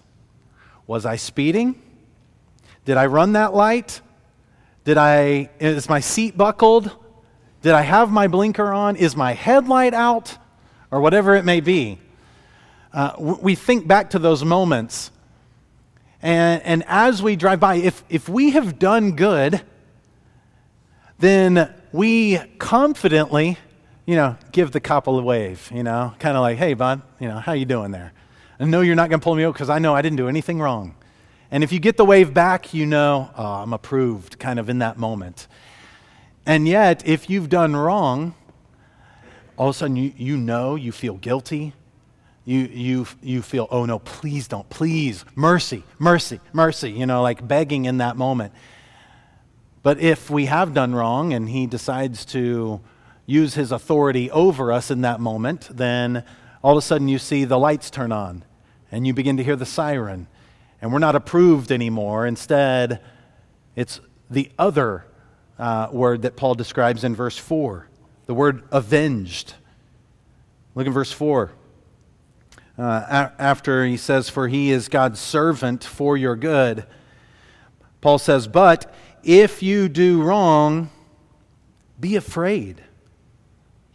[0.87, 1.81] Was I speeding?
[2.85, 4.01] Did I run that light?
[4.85, 6.91] Did I is my seat buckled?
[7.63, 8.97] Did I have my blinker on?
[8.97, 10.39] Is my headlight out?
[10.91, 11.99] Or whatever it may be.
[12.93, 15.11] Uh, we think back to those moments
[16.23, 19.63] and, and as we drive by, if, if we have done good,
[21.19, 23.57] then we confidently,
[24.07, 27.29] you know, give the couple a wave, you know, kind of like, hey, bud, you
[27.29, 28.13] know, how you doing there?
[28.59, 30.29] And no, you're not going to pull me over because I know I didn't do
[30.29, 30.95] anything wrong.
[31.51, 34.79] And if you get the wave back, you know, oh, I'm approved kind of in
[34.81, 35.49] that moment.
[36.47, 38.35] And yet, if you've done wrong,
[39.61, 41.75] all of a sudden you, you know, you feel guilty,
[42.47, 47.47] you, you, you feel, oh no, please don't, please, mercy, mercy, mercy, you know, like
[47.47, 48.55] begging in that moment.
[49.83, 52.81] But if we have done wrong and he decides to
[53.27, 56.25] use his authority over us in that moment, then
[56.65, 58.47] all of a sudden you see the lights turn on
[58.91, 60.27] and you begin to hear the siren.
[60.81, 62.27] And we're not approved anymore.
[62.27, 63.03] Instead,
[63.77, 64.01] it's
[64.31, 65.05] the other
[65.59, 67.90] uh, word that Paul describes in verse 4
[68.31, 69.55] the word avenged.
[70.77, 71.51] Look at verse 4
[72.79, 76.87] uh, after he says, For he is God's servant for your good.
[78.01, 80.91] Paul says, But if you do wrong,
[81.99, 82.85] be afraid.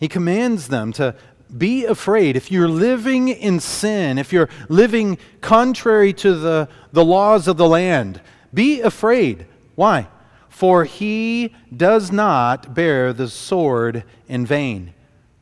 [0.01, 1.15] He commands them to
[1.57, 2.35] be afraid.
[2.35, 7.69] If you're living in sin, if you're living contrary to the, the laws of the
[7.69, 8.19] land,
[8.53, 9.45] be afraid.
[9.75, 10.09] Why?
[10.55, 14.93] For he does not bear the sword in vain.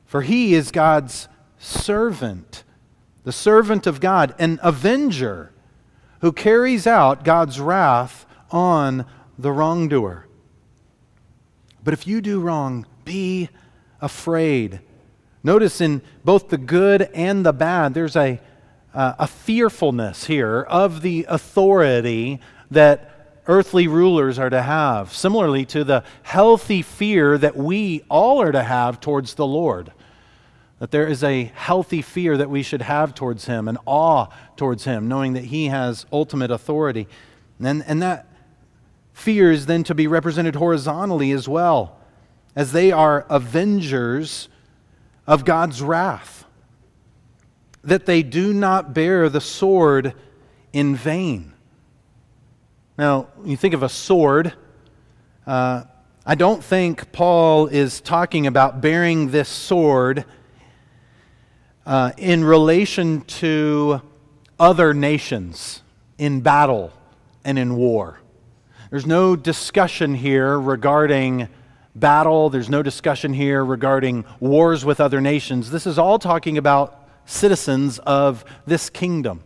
[0.08, 1.28] For he is God's
[1.60, 2.64] servant,
[3.24, 5.52] the servant of God, an avenger
[6.22, 9.06] who carries out God's wrath on
[9.38, 10.26] the wrongdoer.
[11.84, 13.50] But if you do wrong, be
[14.02, 14.80] afraid.
[15.44, 18.42] Notice in both the good and the bad, there's a,
[18.96, 22.40] uh, a fearfulness here of the authority
[22.72, 23.13] that
[23.48, 28.64] earthly rulers are to have, similarly to the healthy fear that we all are to
[28.64, 29.92] have towards the Lord.
[30.80, 34.86] That there is a healthy fear that we should have towards Him, an awe towards
[34.86, 37.08] Him, knowing that He has ultimate authority.
[37.60, 38.28] And, and that
[39.14, 41.98] fear is then to be represented horizontally as well,
[42.56, 44.50] as they are avengers
[45.26, 46.46] of God's wrath,
[47.84, 50.14] that they do not bear the sword
[50.72, 51.53] in vain.
[52.96, 54.54] Now, you think of a sword,
[55.48, 55.84] uh,
[56.28, 60.26] I don't think Paul is talking about bearing this sword
[61.88, 64.00] uh, in relation to
[64.60, 65.82] other nations
[66.20, 66.94] in battle
[67.44, 68.20] and in war.
[68.92, 71.50] There's no discussion here regarding
[71.96, 75.72] battle, there's no discussion here regarding wars with other nations.
[75.72, 79.44] This is all talking about citizens of this kingdom.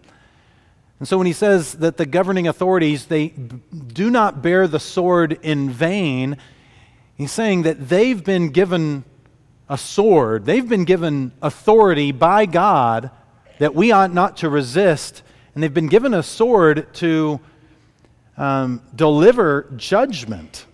[0.99, 5.39] And so when he says that the governing authorities they do not bear the sword
[5.43, 6.37] in vain,
[7.15, 9.03] he's saying that they've been given
[9.69, 10.45] a sword.
[10.45, 13.11] They've been given authority by God
[13.59, 15.23] that we ought not to resist,
[15.53, 17.39] and they've been given a sword to
[18.37, 20.65] um, deliver judgment.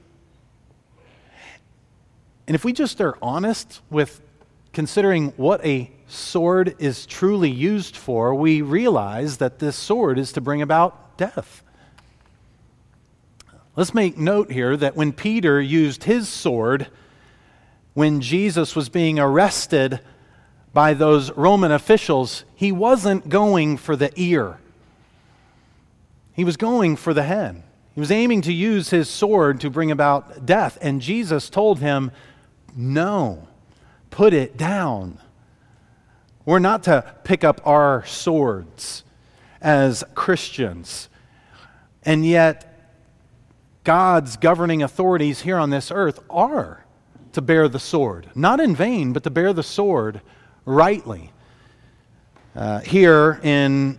[2.47, 4.21] And if we just are honest with
[4.73, 10.41] considering what a sword is truly used for, we realize that this sword is to
[10.41, 11.63] bring about death.
[13.75, 16.87] Let's make note here that when Peter used his sword,
[17.93, 19.99] when Jesus was being arrested
[20.73, 24.57] by those Roman officials, he wasn't going for the ear.
[26.33, 27.63] He was going for the head.
[27.93, 30.77] He was aiming to use his sword to bring about death.
[30.81, 32.11] And Jesus told him,
[32.75, 33.47] No,
[34.09, 35.19] put it down.
[36.45, 39.03] We're not to pick up our swords
[39.61, 41.07] as Christians.
[42.03, 42.69] And yet,
[43.85, 46.85] God's governing authorities here on this earth are
[47.31, 48.29] to bear the sword.
[48.35, 50.21] Not in vain, but to bear the sword
[50.65, 51.31] rightly.
[52.55, 53.97] Uh, here in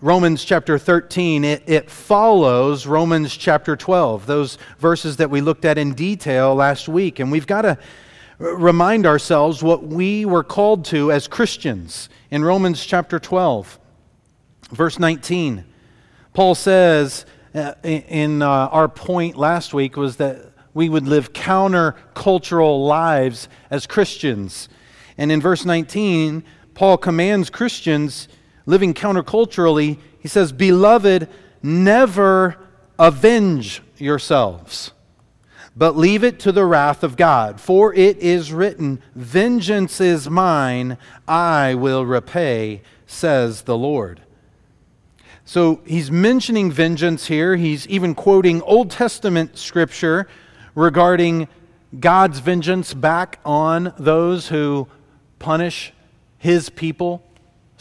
[0.00, 5.78] Romans chapter 13, it, it follows Romans chapter 12, those verses that we looked at
[5.78, 7.20] in detail last week.
[7.20, 7.78] And we've got to
[8.42, 13.78] remind ourselves what we were called to as Christians in Romans chapter 12,
[14.70, 15.64] verse 19.
[16.34, 17.24] Paul says,
[17.54, 23.86] uh, in uh, our point last week, was that we would live counter-cultural lives as
[23.86, 24.68] Christians.
[25.18, 26.42] And in verse 19,
[26.74, 28.26] Paul commands Christians
[28.66, 31.28] living counterculturally, he says, Beloved,
[31.62, 32.56] never
[32.98, 34.92] avenge yourselves,
[35.76, 37.60] but leave it to the wrath of God.
[37.60, 44.20] For it is written, Vengeance is mine, I will repay, says the Lord.
[45.44, 47.56] So he's mentioning vengeance here.
[47.56, 50.28] He's even quoting Old Testament scripture
[50.74, 51.48] regarding
[51.98, 54.88] God's vengeance back on those who
[55.38, 55.92] punish
[56.38, 57.24] his people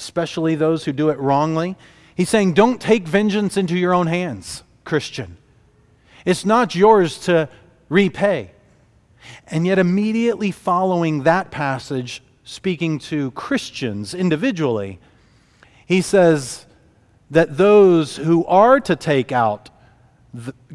[0.01, 1.75] especially those who do it wrongly.
[2.15, 5.37] He's saying, don't take vengeance into your own hands, Christian.
[6.25, 7.49] It's not yours to
[7.91, 8.51] repay.
[9.47, 14.97] And yet, immediately following that passage, speaking to Christians individually,
[15.85, 16.65] he says
[17.29, 19.69] that those who are to take out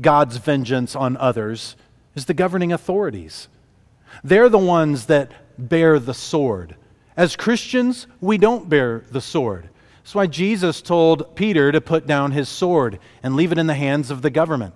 [0.00, 1.74] God's vengeance on others
[2.14, 3.48] is the governing authorities.
[4.22, 6.76] They're the ones that bear the sword.
[7.16, 9.70] As Christians, we don't bear the sword.
[10.02, 13.74] That's why Jesus told Peter to put down his sword and leave it in the
[13.74, 14.74] hands of the government.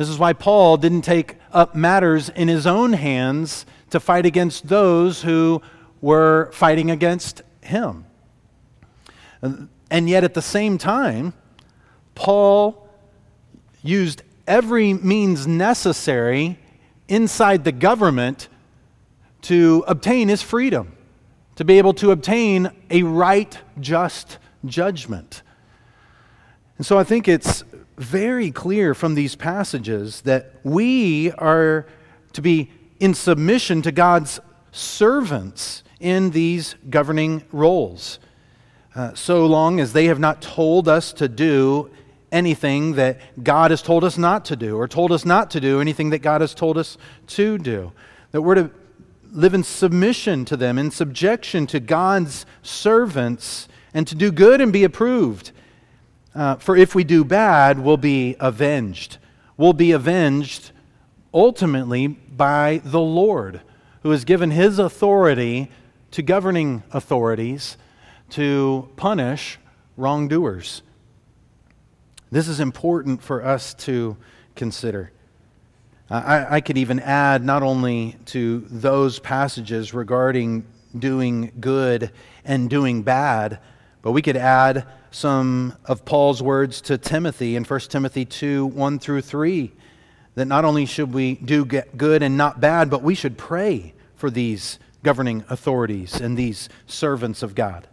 [0.00, 4.66] This is why Paul didn't take up matters in his own hands to fight against
[4.66, 5.60] those who
[6.00, 8.06] were fighting against him.
[9.42, 11.34] And yet, at the same time,
[12.14, 12.88] Paul
[13.82, 16.58] used every means necessary
[17.06, 18.48] inside the government
[19.42, 20.96] to obtain his freedom
[21.56, 25.42] to be able to obtain a right, just judgment.
[26.78, 27.64] And so I think it's
[28.00, 31.86] very clear from these passages that we are
[32.32, 34.40] to be in submission to God's
[34.72, 38.18] servants in these governing roles.
[38.94, 41.90] Uh, so long as they have not told us to do
[42.32, 45.80] anything that God has told us not to do, or told us not to do
[45.80, 46.96] anything that God has told us
[47.26, 47.92] to do.
[48.30, 48.70] That we're to
[49.30, 54.72] live in submission to them, in subjection to God's servants, and to do good and
[54.72, 55.52] be approved.
[56.34, 59.18] Uh, for if we do bad, we'll be avenged.
[59.56, 60.70] We'll be avenged
[61.34, 63.60] ultimately by the Lord,
[64.02, 65.70] who has given his authority
[66.12, 67.76] to governing authorities
[68.30, 69.58] to punish
[69.96, 70.82] wrongdoers.
[72.30, 74.16] This is important for us to
[74.54, 75.12] consider.
[76.08, 80.64] I, I, could even add not only to those passages regarding
[80.98, 82.10] doing good
[82.44, 83.60] and doing bad,
[84.02, 88.98] but we could add some of Paul's words to Timothy in 1 Timothy 2 1
[88.98, 89.72] through 3
[90.34, 94.30] that not only should we do good and not bad, but we should pray for
[94.30, 97.88] these governing authorities and these servants of God.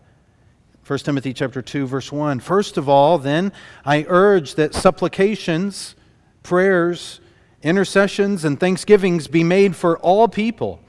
[0.86, 3.52] 1 Timothy chapter 2 verse 1 First of all then
[3.84, 5.96] I urge that supplications
[6.44, 7.20] prayers
[7.62, 10.82] intercessions and thanksgivings be made for all people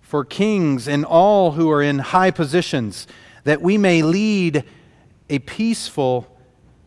[0.00, 3.06] for kings and all who are in high positions
[3.44, 4.62] that we may lead
[5.28, 6.26] a peaceful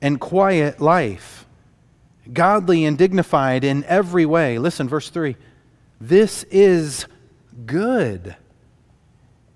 [0.02, 1.46] and quiet life
[2.32, 4.58] godly and dignified in every way.
[4.58, 5.36] Listen, verse 3
[6.02, 7.06] this is
[7.66, 8.36] good,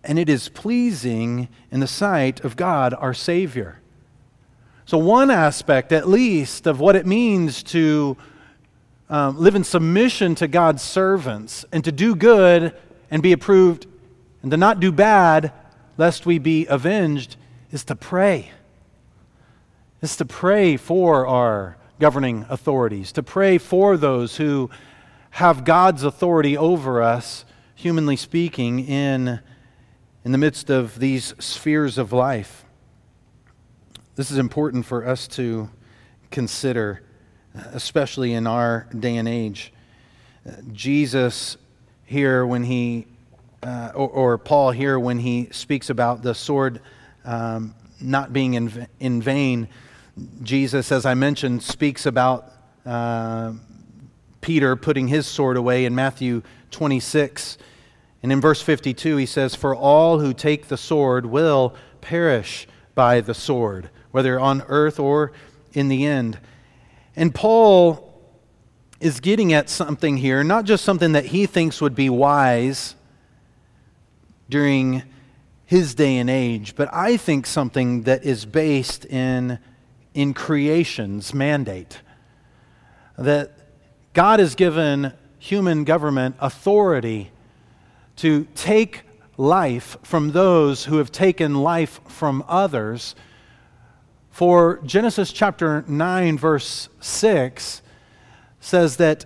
[0.04, 3.80] and it is pleasing in the sight of God our Savior.
[4.86, 8.18] So, one aspect, at least, of what it means to
[9.10, 12.76] um, live in submission to God's servants and to do good
[13.12, 13.86] and be approved
[14.42, 15.52] and to not do bad
[15.98, 17.36] lest we be avenged
[17.72, 18.52] is to pray.
[20.02, 24.70] Is to pray for our governing authorities, to pray for those who
[25.32, 27.44] have God's authority over us,
[27.76, 29.42] humanly speaking, in,
[30.24, 32.64] in the midst of these spheres of life.
[34.16, 35.70] This is important for us to
[36.32, 37.04] consider,
[37.54, 39.74] especially in our day and age.
[40.72, 41.58] Jesus,
[42.06, 43.06] here, when he,
[43.64, 46.80] uh, or, or, Paul, here, when he speaks about the sword
[47.26, 49.68] um, not being in, in vain,
[50.42, 52.52] Jesus, as I mentioned, speaks about
[52.86, 53.54] uh,
[54.42, 56.42] Peter putting his sword away in Matthew
[56.72, 57.58] 26.
[58.24, 63.22] And in verse 52, he says, For all who take the sword will perish by
[63.22, 65.32] the sword, whether on earth or
[65.74, 66.40] in the end.
[67.16, 68.06] And Paul
[69.00, 72.96] is getting at something here, not just something that he thinks would be wise
[74.50, 75.04] during
[75.66, 79.60] his day and age, but I think something that is based in
[80.14, 82.02] in creation's mandate.
[83.18, 83.52] That
[84.14, 87.32] God has given human government authority
[88.18, 89.04] to take
[89.38, 93.16] life from those who have taken life from others.
[94.30, 97.82] For Genesis chapter 9, verse 6
[98.60, 99.26] says that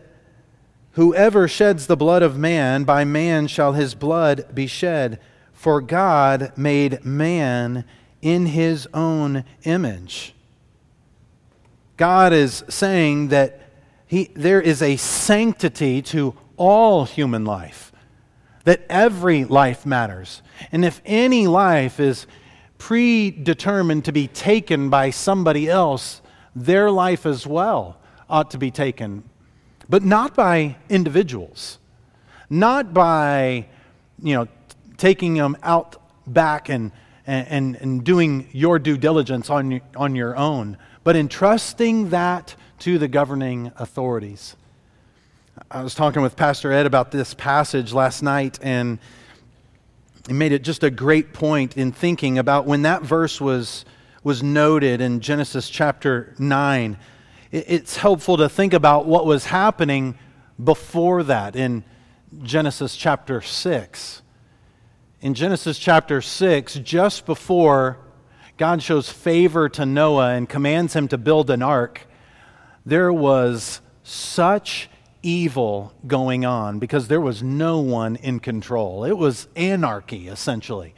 [0.92, 5.20] whoever sheds the blood of man, by man shall his blood be shed.
[5.52, 7.84] For God made man
[8.22, 10.36] in his own image.
[11.98, 13.60] God is saying that
[14.08, 17.92] he, there is a sanctity to all human life,
[18.64, 20.42] that every life matters.
[20.72, 22.28] And if any life is
[22.78, 26.22] predetermined to be taken by somebody else,
[26.56, 27.98] their life as well
[28.30, 29.24] ought to be taken,
[29.90, 31.80] but not by individuals,
[32.50, 33.66] not by,
[34.22, 34.48] you know,
[34.98, 36.92] taking them out back and,
[37.26, 43.08] and, and doing your due diligence on, on your own but entrusting that to the
[43.08, 44.56] governing authorities.
[45.70, 49.00] I was talking with Pastor Ed about this passage last night, and
[50.28, 53.86] he made it just a great point in thinking about when that verse was,
[54.24, 56.98] was noted in Genesis chapter 9.
[57.52, 60.18] It's helpful to think about what was happening
[60.64, 61.84] before that in
[62.42, 64.22] Genesis chapter 6.
[65.22, 67.98] In Genesis chapter 6, just before
[68.64, 72.08] God shows favor to Noah and commands him to build an ark,
[72.86, 74.90] there was such
[75.22, 79.04] evil going on because there was no one in control.
[79.04, 80.96] It was anarchy, essentially.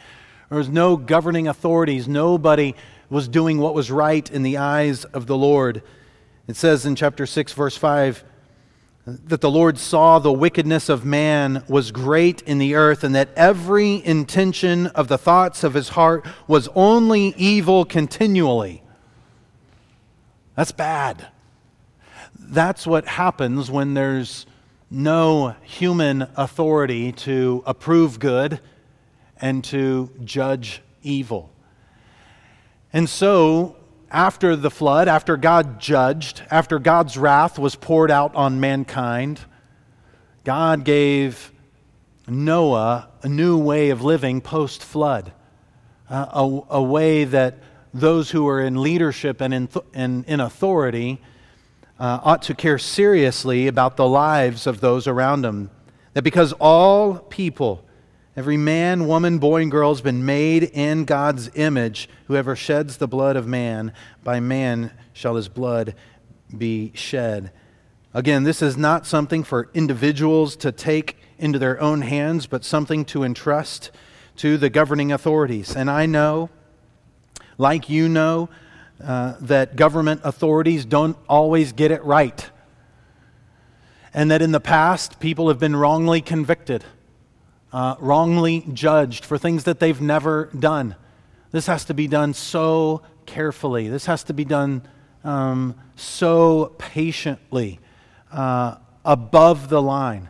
[0.50, 2.08] There was no governing authorities.
[2.08, 2.76] Nobody
[3.10, 5.82] was doing what was right in the eyes of the Lord.
[6.48, 8.24] It says in chapter 6, verse 5
[9.06, 13.30] that the Lord saw the wickedness of man was great in the earth, and that
[13.36, 18.82] every intention of the thoughts of his heart was only evil continually.
[20.56, 21.28] That's bad.
[22.38, 24.48] That's what happens when there's
[24.90, 28.60] no human authority to approve good
[29.40, 31.52] and to judge evil.
[32.94, 33.76] And so,
[34.12, 39.40] after the flood, after God judged, after God's wrath was poured out on mankind,
[40.44, 41.52] God gave
[42.28, 45.32] Noah a new way of living post flood,
[46.10, 47.58] uh, a, a, way that
[47.94, 51.22] those who are in leadership and in, th- in, in authority
[52.00, 55.70] uh, ought to care seriously about the lives of those around them.
[56.14, 57.84] That because all people,
[58.36, 63.08] every man, woman, boy, and girl has been made in God's image, whoever sheds the
[63.08, 65.96] blood of man, by man shall his blood
[66.56, 67.52] be shed.
[68.14, 73.04] Again, this is not something for individuals to take into their own hands, but something
[73.06, 73.92] to entrust
[74.38, 75.76] to the governing authorities.
[75.76, 76.50] And I know,
[77.58, 78.50] like you know,
[79.04, 82.50] uh, that government authorities don't always get it right.
[84.14, 86.86] And that in the past, people have been wrongly convicted,
[87.72, 90.96] uh, wrongly judged for things that they've never done.
[91.52, 94.82] This has to be done so carefully, this has to be done
[95.24, 97.80] um, so patiently,
[98.32, 100.30] uh, above the line.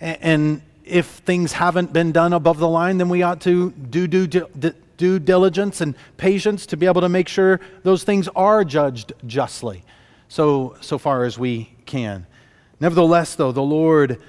[0.00, 4.06] And, and if things haven't been done above the line, then we ought to do
[4.06, 9.12] due, due diligence and patience to be able to make sure those things are judged
[9.26, 9.82] justly,
[10.28, 12.26] so, so far as we can.
[12.80, 14.20] Nevertheless, though, the Lord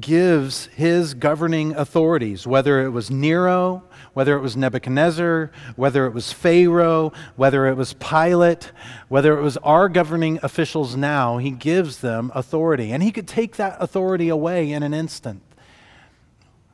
[0.00, 6.32] gives his governing authorities, whether it was Nero, whether it was Nebuchadnezzar, whether it was
[6.32, 8.72] Pharaoh, whether it was Pilate,
[9.08, 12.92] whether it was our governing officials now, he gives them authority.
[12.92, 15.42] And he could take that authority away in an instant.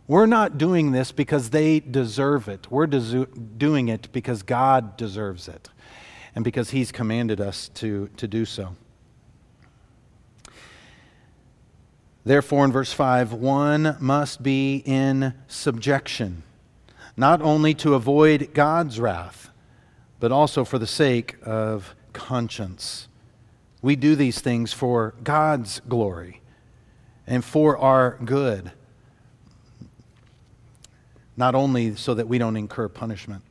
[0.06, 2.70] We're not doing this because they deserve it.
[2.70, 5.70] We're desu- doing it because God deserves it
[6.34, 8.76] and because He's commanded us to, to do so.
[12.24, 16.42] Therefore, in verse 5, one must be in subjection,
[17.16, 19.50] not only to avoid God's wrath,
[20.20, 23.08] but also for the sake of conscience.
[23.82, 26.40] We do these things for God's glory
[27.26, 28.72] and for our good
[31.36, 33.42] not only so that we don't incur punishment.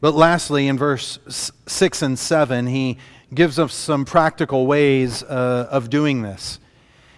[0.00, 1.18] But lastly, in verse
[1.66, 2.98] 6 and 7, he
[3.34, 6.60] gives us some practical ways uh, of doing this.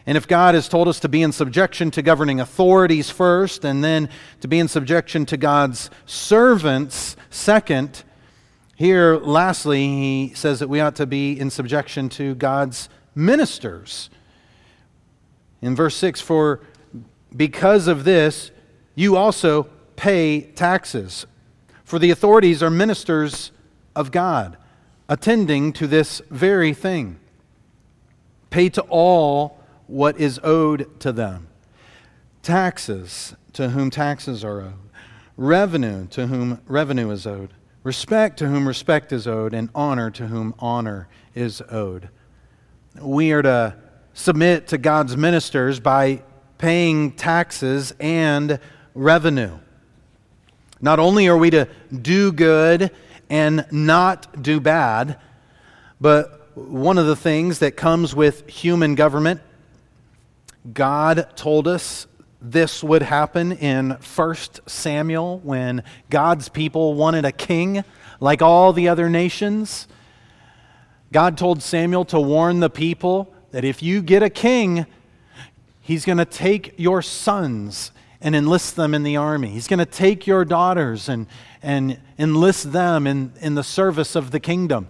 [0.06, 3.84] And if God has told us to be in subjection to governing authorities first, and
[3.84, 4.08] then
[4.40, 8.02] to be in subjection to God's servants second,
[8.74, 14.08] here, lastly, he says that we ought to be in subjection to God's ministers.
[15.60, 16.60] In verse 6, for
[17.36, 18.50] because of this,
[18.94, 19.64] you also
[19.96, 21.26] pay taxes.
[21.84, 23.52] For the authorities are ministers
[23.94, 24.56] of God,
[25.10, 27.20] attending to this very thing.
[28.48, 29.59] Pay to all
[29.90, 31.48] what is owed to them.
[32.42, 34.74] Taxes to whom taxes are owed.
[35.36, 37.52] Revenue to whom revenue is owed.
[37.82, 39.52] Respect to whom respect is owed.
[39.52, 42.08] And honor to whom honor is owed.
[43.00, 43.76] We are to
[44.14, 46.22] submit to God's ministers by
[46.58, 48.60] paying taxes and
[48.94, 49.58] revenue.
[50.80, 51.68] Not only are we to
[52.00, 52.90] do good
[53.28, 55.18] and not do bad,
[56.00, 59.40] but one of the things that comes with human government,
[60.72, 62.06] God told us
[62.42, 64.36] this would happen in 1
[64.66, 67.84] Samuel when God's people wanted a king
[68.18, 69.88] like all the other nations.
[71.12, 74.86] God told Samuel to warn the people that if you get a king,
[75.80, 77.90] he's going to take your sons
[78.20, 79.48] and enlist them in the army.
[79.48, 81.26] He's going to take your daughters and,
[81.62, 84.88] and enlist them in, in the service of the kingdom.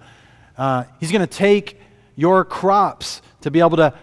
[0.59, 1.81] Uh, he's going to take
[2.16, 3.95] your crops to be able to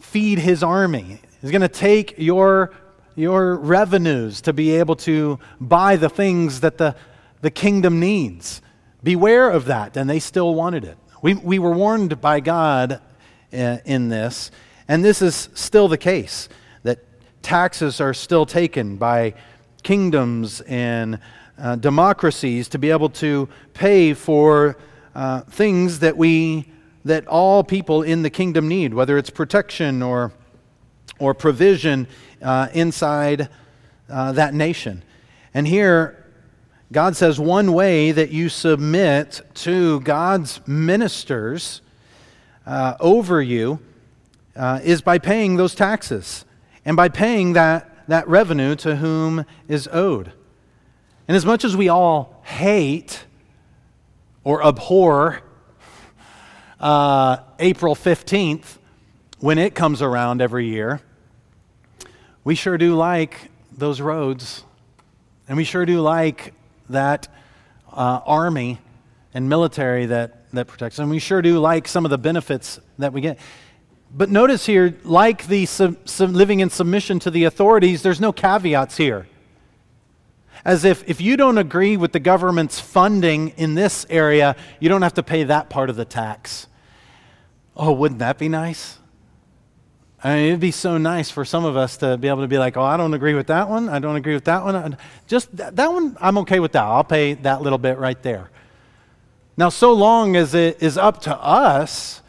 [0.00, 1.20] feed his army.
[1.40, 2.72] He's going to take your,
[3.14, 6.96] your revenues to be able to buy the things that the,
[7.40, 8.62] the kingdom needs.
[9.02, 9.96] Beware of that.
[9.96, 10.98] And they still wanted it.
[11.22, 13.00] We, we were warned by God
[13.52, 14.50] uh, in this,
[14.86, 16.48] and this is still the case
[16.82, 17.00] that
[17.42, 19.34] taxes are still taken by
[19.82, 21.18] kingdoms and
[21.58, 24.76] uh, democracies to be able to pay for
[25.14, 26.70] uh, things that we
[27.08, 30.32] that all people in the kingdom need, whether it's protection or
[31.18, 32.06] or provision
[32.42, 33.48] uh, inside
[34.08, 35.02] uh, that nation.
[35.52, 36.24] And here,
[36.92, 41.82] God says one way that you submit to God's ministers
[42.66, 43.80] uh, over you
[44.56, 46.44] uh, is by paying those taxes
[46.84, 50.32] and by paying that, that revenue to whom is owed.
[51.26, 53.24] And as much as we all hate
[54.44, 55.42] or abhor
[56.80, 58.78] uh, April 15th
[59.40, 61.00] when it comes around every year,
[62.44, 64.64] we sure do like those roads
[65.48, 66.52] And we sure do like
[66.90, 67.28] that
[67.92, 68.78] uh, army
[69.32, 70.98] and military that, that protects.
[70.98, 73.38] And we sure do like some of the benefits that we get.
[74.14, 78.32] But notice here, like the sub, sub, living in submission to the authorities, there's no
[78.32, 79.26] caveats here.
[80.64, 85.02] As if if you don't agree with the government's funding in this area, you don't
[85.02, 86.66] have to pay that part of the tax.
[87.76, 88.98] Oh, wouldn't that be nice?
[90.22, 92.58] I mean, it'd be so nice for some of us to be able to be
[92.58, 93.88] like, oh, I don't agree with that one.
[93.88, 94.96] I don't agree with that one.
[95.28, 96.82] Just that, that one, I'm okay with that.
[96.82, 98.50] I'll pay that little bit right there.
[99.56, 102.20] Now, so long as it is up to us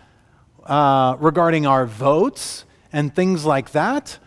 [0.65, 4.19] uh, regarding our votes and things like that,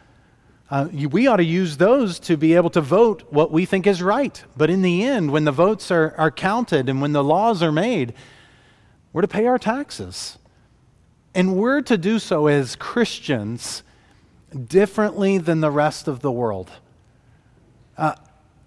[0.72, 4.02] uh, we ought to use those to be able to vote what we think is
[4.02, 4.42] right.
[4.56, 7.70] But in the end, when the votes are, are counted and when the laws are
[7.70, 8.14] made,
[9.12, 10.38] we're to pay our taxes.
[11.34, 13.82] And we're to do so as Christians
[14.66, 16.70] differently than the rest of the world.
[17.98, 18.14] Uh,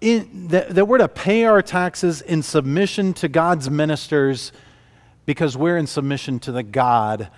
[0.00, 4.52] in, that, that we're to pay our taxes in submission to God's ministers
[5.24, 7.30] because we're in submission to the God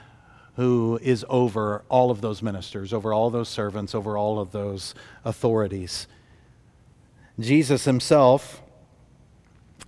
[0.58, 4.92] who is over all of those ministers, over all those servants, over all of those
[5.24, 6.08] authorities.
[7.38, 8.60] Jesus himself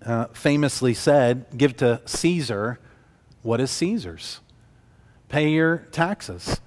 [0.06, 2.78] uh, famously said, Give to Caesar
[3.42, 4.38] what is Caesar's
[5.28, 6.60] pay your taxes.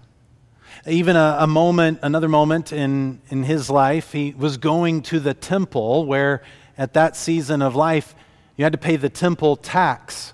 [0.86, 5.34] Even a, a, moment, another moment in, in his life, he was going to the
[5.34, 6.42] temple where
[6.78, 8.16] at that season of life
[8.58, 10.33] you had to pay the temple tax.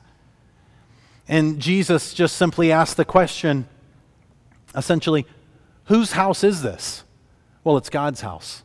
[1.30, 3.68] And Jesus just simply asked the question
[4.76, 5.26] essentially,
[5.86, 7.04] whose house is this?
[7.64, 8.64] Well, it's God's house.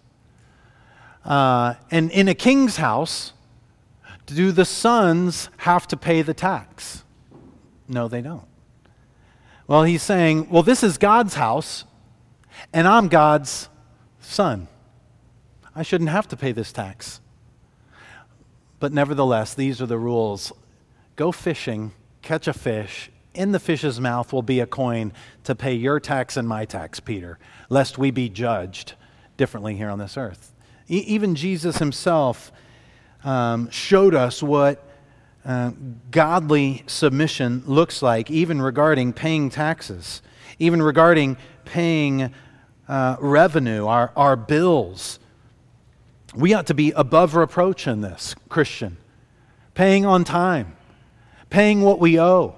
[1.25, 3.35] Uh, and in a king's house,
[4.27, 7.05] do the sons have to pay the tax?
[7.87, 8.47] No, they don't.
[9.67, 11.85] Well, he's saying, well, this is God's house,
[12.73, 13.69] and I'm God's
[14.21, 14.69] son.
[15.75, 17.21] I shouldn't have to pay this tax.
[18.81, 20.53] But nevertheless, these are the rules
[21.17, 21.93] go fishing,
[22.25, 23.11] catch a fish.
[23.35, 25.13] In the fish's mouth will be a coin
[25.45, 28.95] to pay your tax and my tax, Peter, lest we be judged
[29.37, 30.53] differently here on this earth.
[30.89, 32.53] E- even Jesus himself
[33.25, 34.87] um, showed us what
[35.45, 35.73] uh,
[36.11, 40.23] godly submission looks like, even regarding paying taxes,
[40.59, 42.33] even regarding paying
[42.89, 45.19] uh, revenue, our, our bills.
[46.35, 48.97] We ought to be above reproach in this, Christian.
[49.75, 50.77] Paying on time,
[51.55, 52.53] paying what we owe.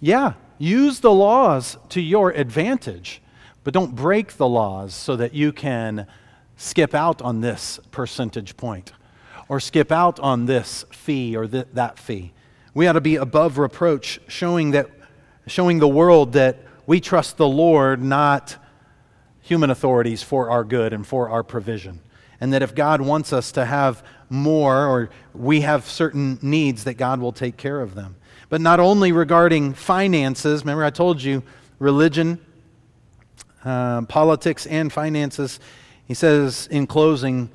[0.00, 3.22] Yeah, use the laws to your advantage,
[3.62, 6.08] but don't break the laws so that you can
[6.56, 8.90] skip out on this percentage point
[9.48, 12.32] or skip out on this fee or th- that fee.
[12.74, 14.90] We ought to be above reproach, showing, that,
[15.46, 18.56] showing the world that we trust the Lord, not
[19.42, 22.00] human authorities, for our good and for our provision.
[22.40, 26.94] And that if God wants us to have more, or we have certain needs, that
[26.94, 28.16] God will take care of them.
[28.48, 31.42] But not only regarding finances, remember I told you
[31.78, 32.38] religion,
[33.64, 35.60] uh, politics, and finances.
[36.06, 37.50] He says in closing,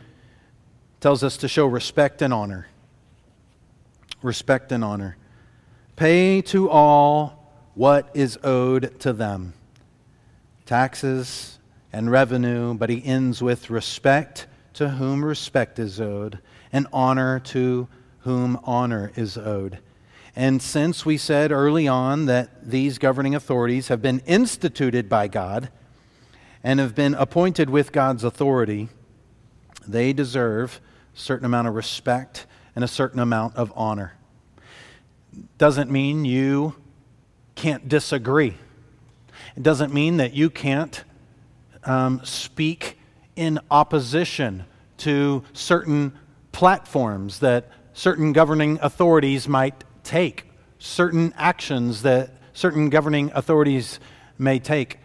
[1.00, 2.68] tells us to show respect and honor.
[4.22, 5.18] Respect and honor.
[5.96, 9.54] Pay to all what is owed to them
[10.66, 11.58] taxes
[11.94, 16.38] and revenue, but he ends with respect to whom respect is owed,
[16.72, 17.88] and honor to
[18.20, 19.80] whom honor is owed.
[20.36, 25.70] And since we said early on that these governing authorities have been instituted by God
[26.64, 28.90] and have been appointed with God's authority,
[29.88, 30.80] they deserve
[31.16, 32.46] a certain amount of respect
[32.76, 34.14] and a certain amount of honor.
[35.58, 36.76] Doesn't mean you
[37.56, 38.56] can't disagree.
[39.56, 41.04] It doesn't mean that you can't
[41.84, 43.00] um, speak
[43.36, 44.66] in opposition
[44.98, 46.14] to certain
[46.52, 50.46] platforms that certain governing authorities might take,
[50.80, 54.00] certain actions that certain governing authorities
[54.38, 55.00] may take.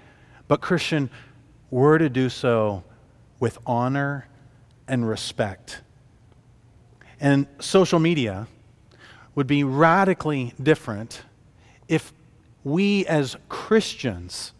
[0.48, 1.10] But, Christian,
[1.70, 2.84] we're to do so
[3.40, 4.28] with honor
[4.86, 5.80] and respect.
[7.20, 8.46] And social media
[9.34, 11.22] would be radically different
[11.88, 12.12] if
[12.64, 14.52] we as Christians,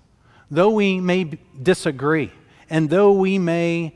[0.51, 2.33] though we may disagree,
[2.71, 3.95] and though we may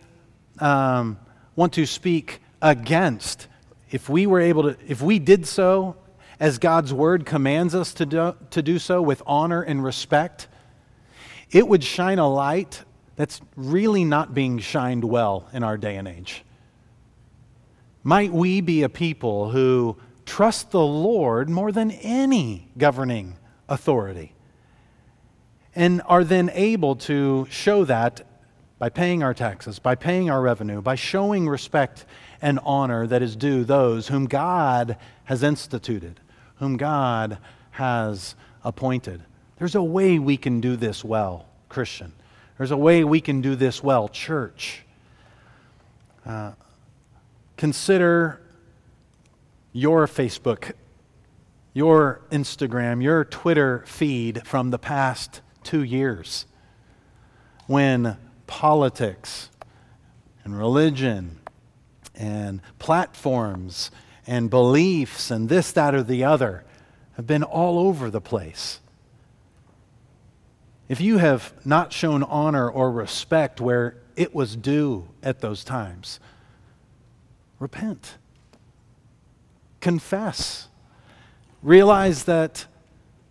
[0.59, 1.19] um,
[1.55, 3.49] want to speak against,
[3.91, 5.97] if we were able to, if we did so
[6.39, 10.49] as God's word commands us to do, to do so with honor and respect,
[11.51, 12.83] it would shine a light
[13.17, 16.45] that's really not being shined well in our day and age.
[18.03, 19.97] Might we be a people who
[20.27, 23.37] trust the Lord more than any governing
[23.69, 24.33] authority
[25.75, 28.27] and are then able to show that
[28.79, 32.05] by paying our taxes, by paying our revenue, by showing respect
[32.41, 36.21] and honor that is due those whom God has instituted,
[36.57, 37.39] whom God
[37.73, 38.35] has
[38.65, 39.23] appointed.
[39.59, 42.13] There's a way we can do this well, Christian.
[42.59, 44.83] There's a way we can do this well, church.
[46.25, 46.53] Uh,
[47.57, 48.41] consider
[49.73, 50.73] your Facebook,
[51.75, 56.47] your Instagram, your Twitter feed from the past two years
[57.67, 58.17] when
[58.47, 59.51] politics
[60.45, 61.39] and religion
[62.17, 63.91] and platforms
[64.27, 66.65] and beliefs and this, that, or the other
[67.17, 68.81] have been all over the place.
[70.89, 76.21] If you have not shown honor or respect where it was due at those times,
[77.59, 78.19] repent.
[79.81, 80.69] Confess.
[81.63, 82.67] Realize that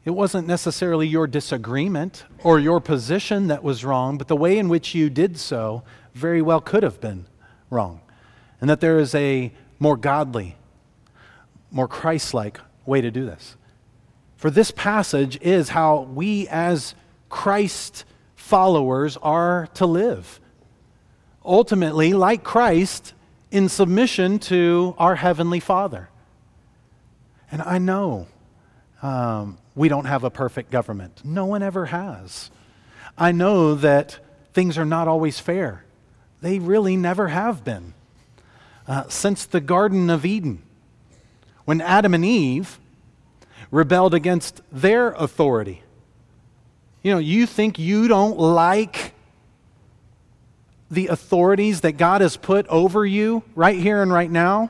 [0.04, 4.70] it wasn't necessarily your disagreement or your position that was wrong, but the way in
[4.70, 5.84] which you did so
[6.14, 7.26] very well could have been
[7.70, 8.02] wrong.
[8.66, 10.56] And that there is a more godly,
[11.70, 13.58] more Christ like way to do this.
[14.38, 16.96] For this passage is how we as
[17.30, 18.06] Christ
[18.36, 20.40] followers are to live.
[21.46, 23.14] Ultimately, like Christ,
[23.52, 26.10] in submission to our Heavenly Father.
[27.52, 28.26] And I know
[29.04, 31.22] um, we don't have a perfect government.
[31.24, 32.50] No one ever has.
[33.16, 34.18] I know that
[34.54, 35.86] things are not always fair.
[36.42, 37.94] They really never have been.
[38.88, 40.62] Uh, since the Garden of Eden,
[41.66, 42.80] when Adam and Eve
[43.72, 45.82] rebelled against their authority.
[47.02, 49.14] You know, you think you don't like
[50.92, 54.70] the authorities that God has put over you right here and right now?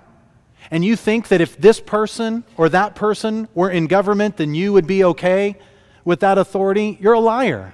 [0.72, 4.74] and you think that if this person or that person were in government, then you
[4.74, 5.56] would be okay
[6.04, 7.74] with that authority, you're a liar.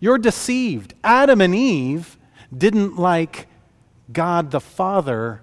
[0.00, 0.94] You're deceived.
[1.02, 2.16] Adam and Eve
[2.56, 3.46] didn't like
[4.12, 5.40] God the Father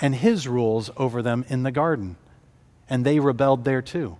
[0.00, 2.16] and his rules over them in the garden,
[2.88, 4.16] and they rebelled there too.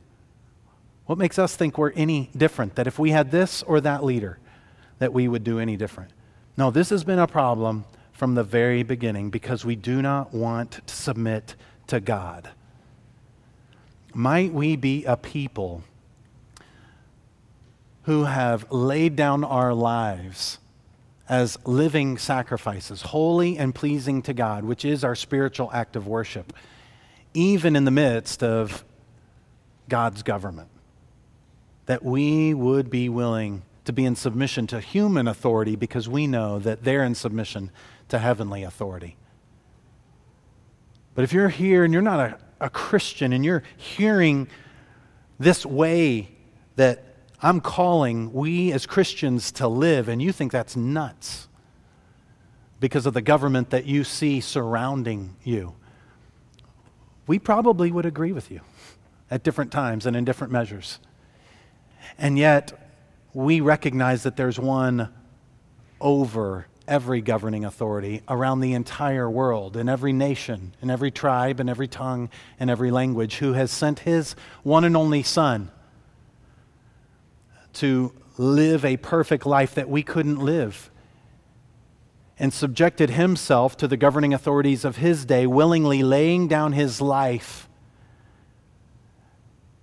[1.07, 2.75] What makes us think we're any different?
[2.75, 4.39] That if we had this or that leader,
[4.99, 6.11] that we would do any different?
[6.57, 10.81] No, this has been a problem from the very beginning because we do not want
[10.87, 11.55] to submit
[11.87, 12.51] to God.
[14.15, 15.85] Might we be a people
[18.05, 20.59] who have laid down our lives
[21.29, 26.53] as living sacrifices, holy and pleasing to God, which is our spiritual act of worship,
[27.35, 28.85] even in the midst of
[29.89, 30.69] God's government.
[31.87, 36.59] That we would be willing to be in submission to human authority because we know
[36.59, 37.71] that they're in submission
[38.09, 39.17] to heavenly authority.
[41.15, 44.49] But if you're here and you're not a, a Christian and you're hearing
[45.39, 46.29] this way
[46.77, 47.06] that
[47.47, 51.47] I'm calling we as Christians to live, and you think that's nuts
[52.81, 55.77] because of the government that you see surrounding you,
[57.29, 58.63] we probably would agree with you
[59.31, 60.99] at different times and in different measures.
[62.19, 62.91] And yet,
[63.33, 65.09] we recognize that there's one
[66.01, 71.69] over every governing authority around the entire world, in every nation, in every tribe, in
[71.69, 72.29] every tongue,
[72.59, 74.35] and every language, who has sent his
[74.65, 75.71] one and only Son
[77.77, 80.91] to live a perfect life that we couldn't live
[82.39, 87.69] and subjected himself to the governing authorities of his day, willingly laying down his life,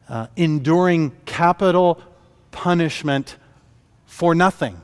[0.07, 2.01] uh, enduring capital
[2.51, 3.37] punishment
[4.05, 4.79] for nothing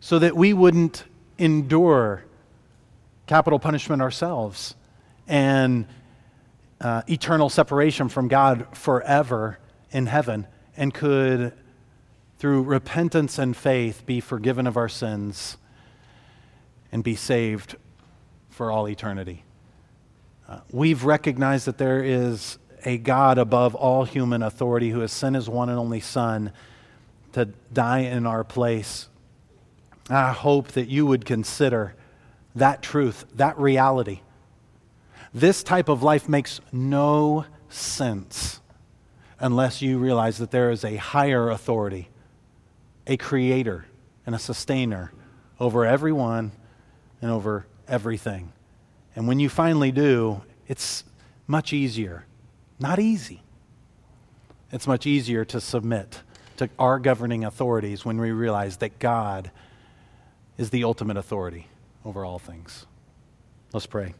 [0.00, 1.04] so that we wouldn't
[1.38, 2.24] endure
[3.26, 4.74] capital punishment ourselves
[5.26, 5.86] and
[6.80, 9.58] uh, eternal separation from God forever
[9.90, 10.46] in heaven
[10.80, 11.52] and could,
[12.38, 15.56] through repentance and faith, be forgiven of our sins
[16.90, 17.76] and be saved
[18.48, 19.44] for all eternity.
[20.48, 25.36] Uh, we've recognized that there is a God above all human authority who has sent
[25.36, 26.50] his one and only Son
[27.32, 29.06] to die in our place
[30.10, 31.94] I hope that you would consider
[32.56, 34.20] that truth, that reality.
[35.32, 38.59] This type of life makes no sense
[39.40, 42.08] unless you realize that there is a higher authority,
[43.06, 43.86] a creator,
[44.26, 45.12] and a sustainer
[45.58, 46.52] over everyone
[47.20, 48.52] and over everything.
[49.16, 51.04] And when you finally do, it's
[51.46, 52.26] much easier.
[52.78, 53.42] Not easy.
[54.70, 56.22] It's much easier to submit
[56.58, 59.50] to our governing authorities when we realize that God
[60.56, 61.66] is the ultimate authority
[62.04, 62.86] over all things.
[63.72, 64.14] Let's pray.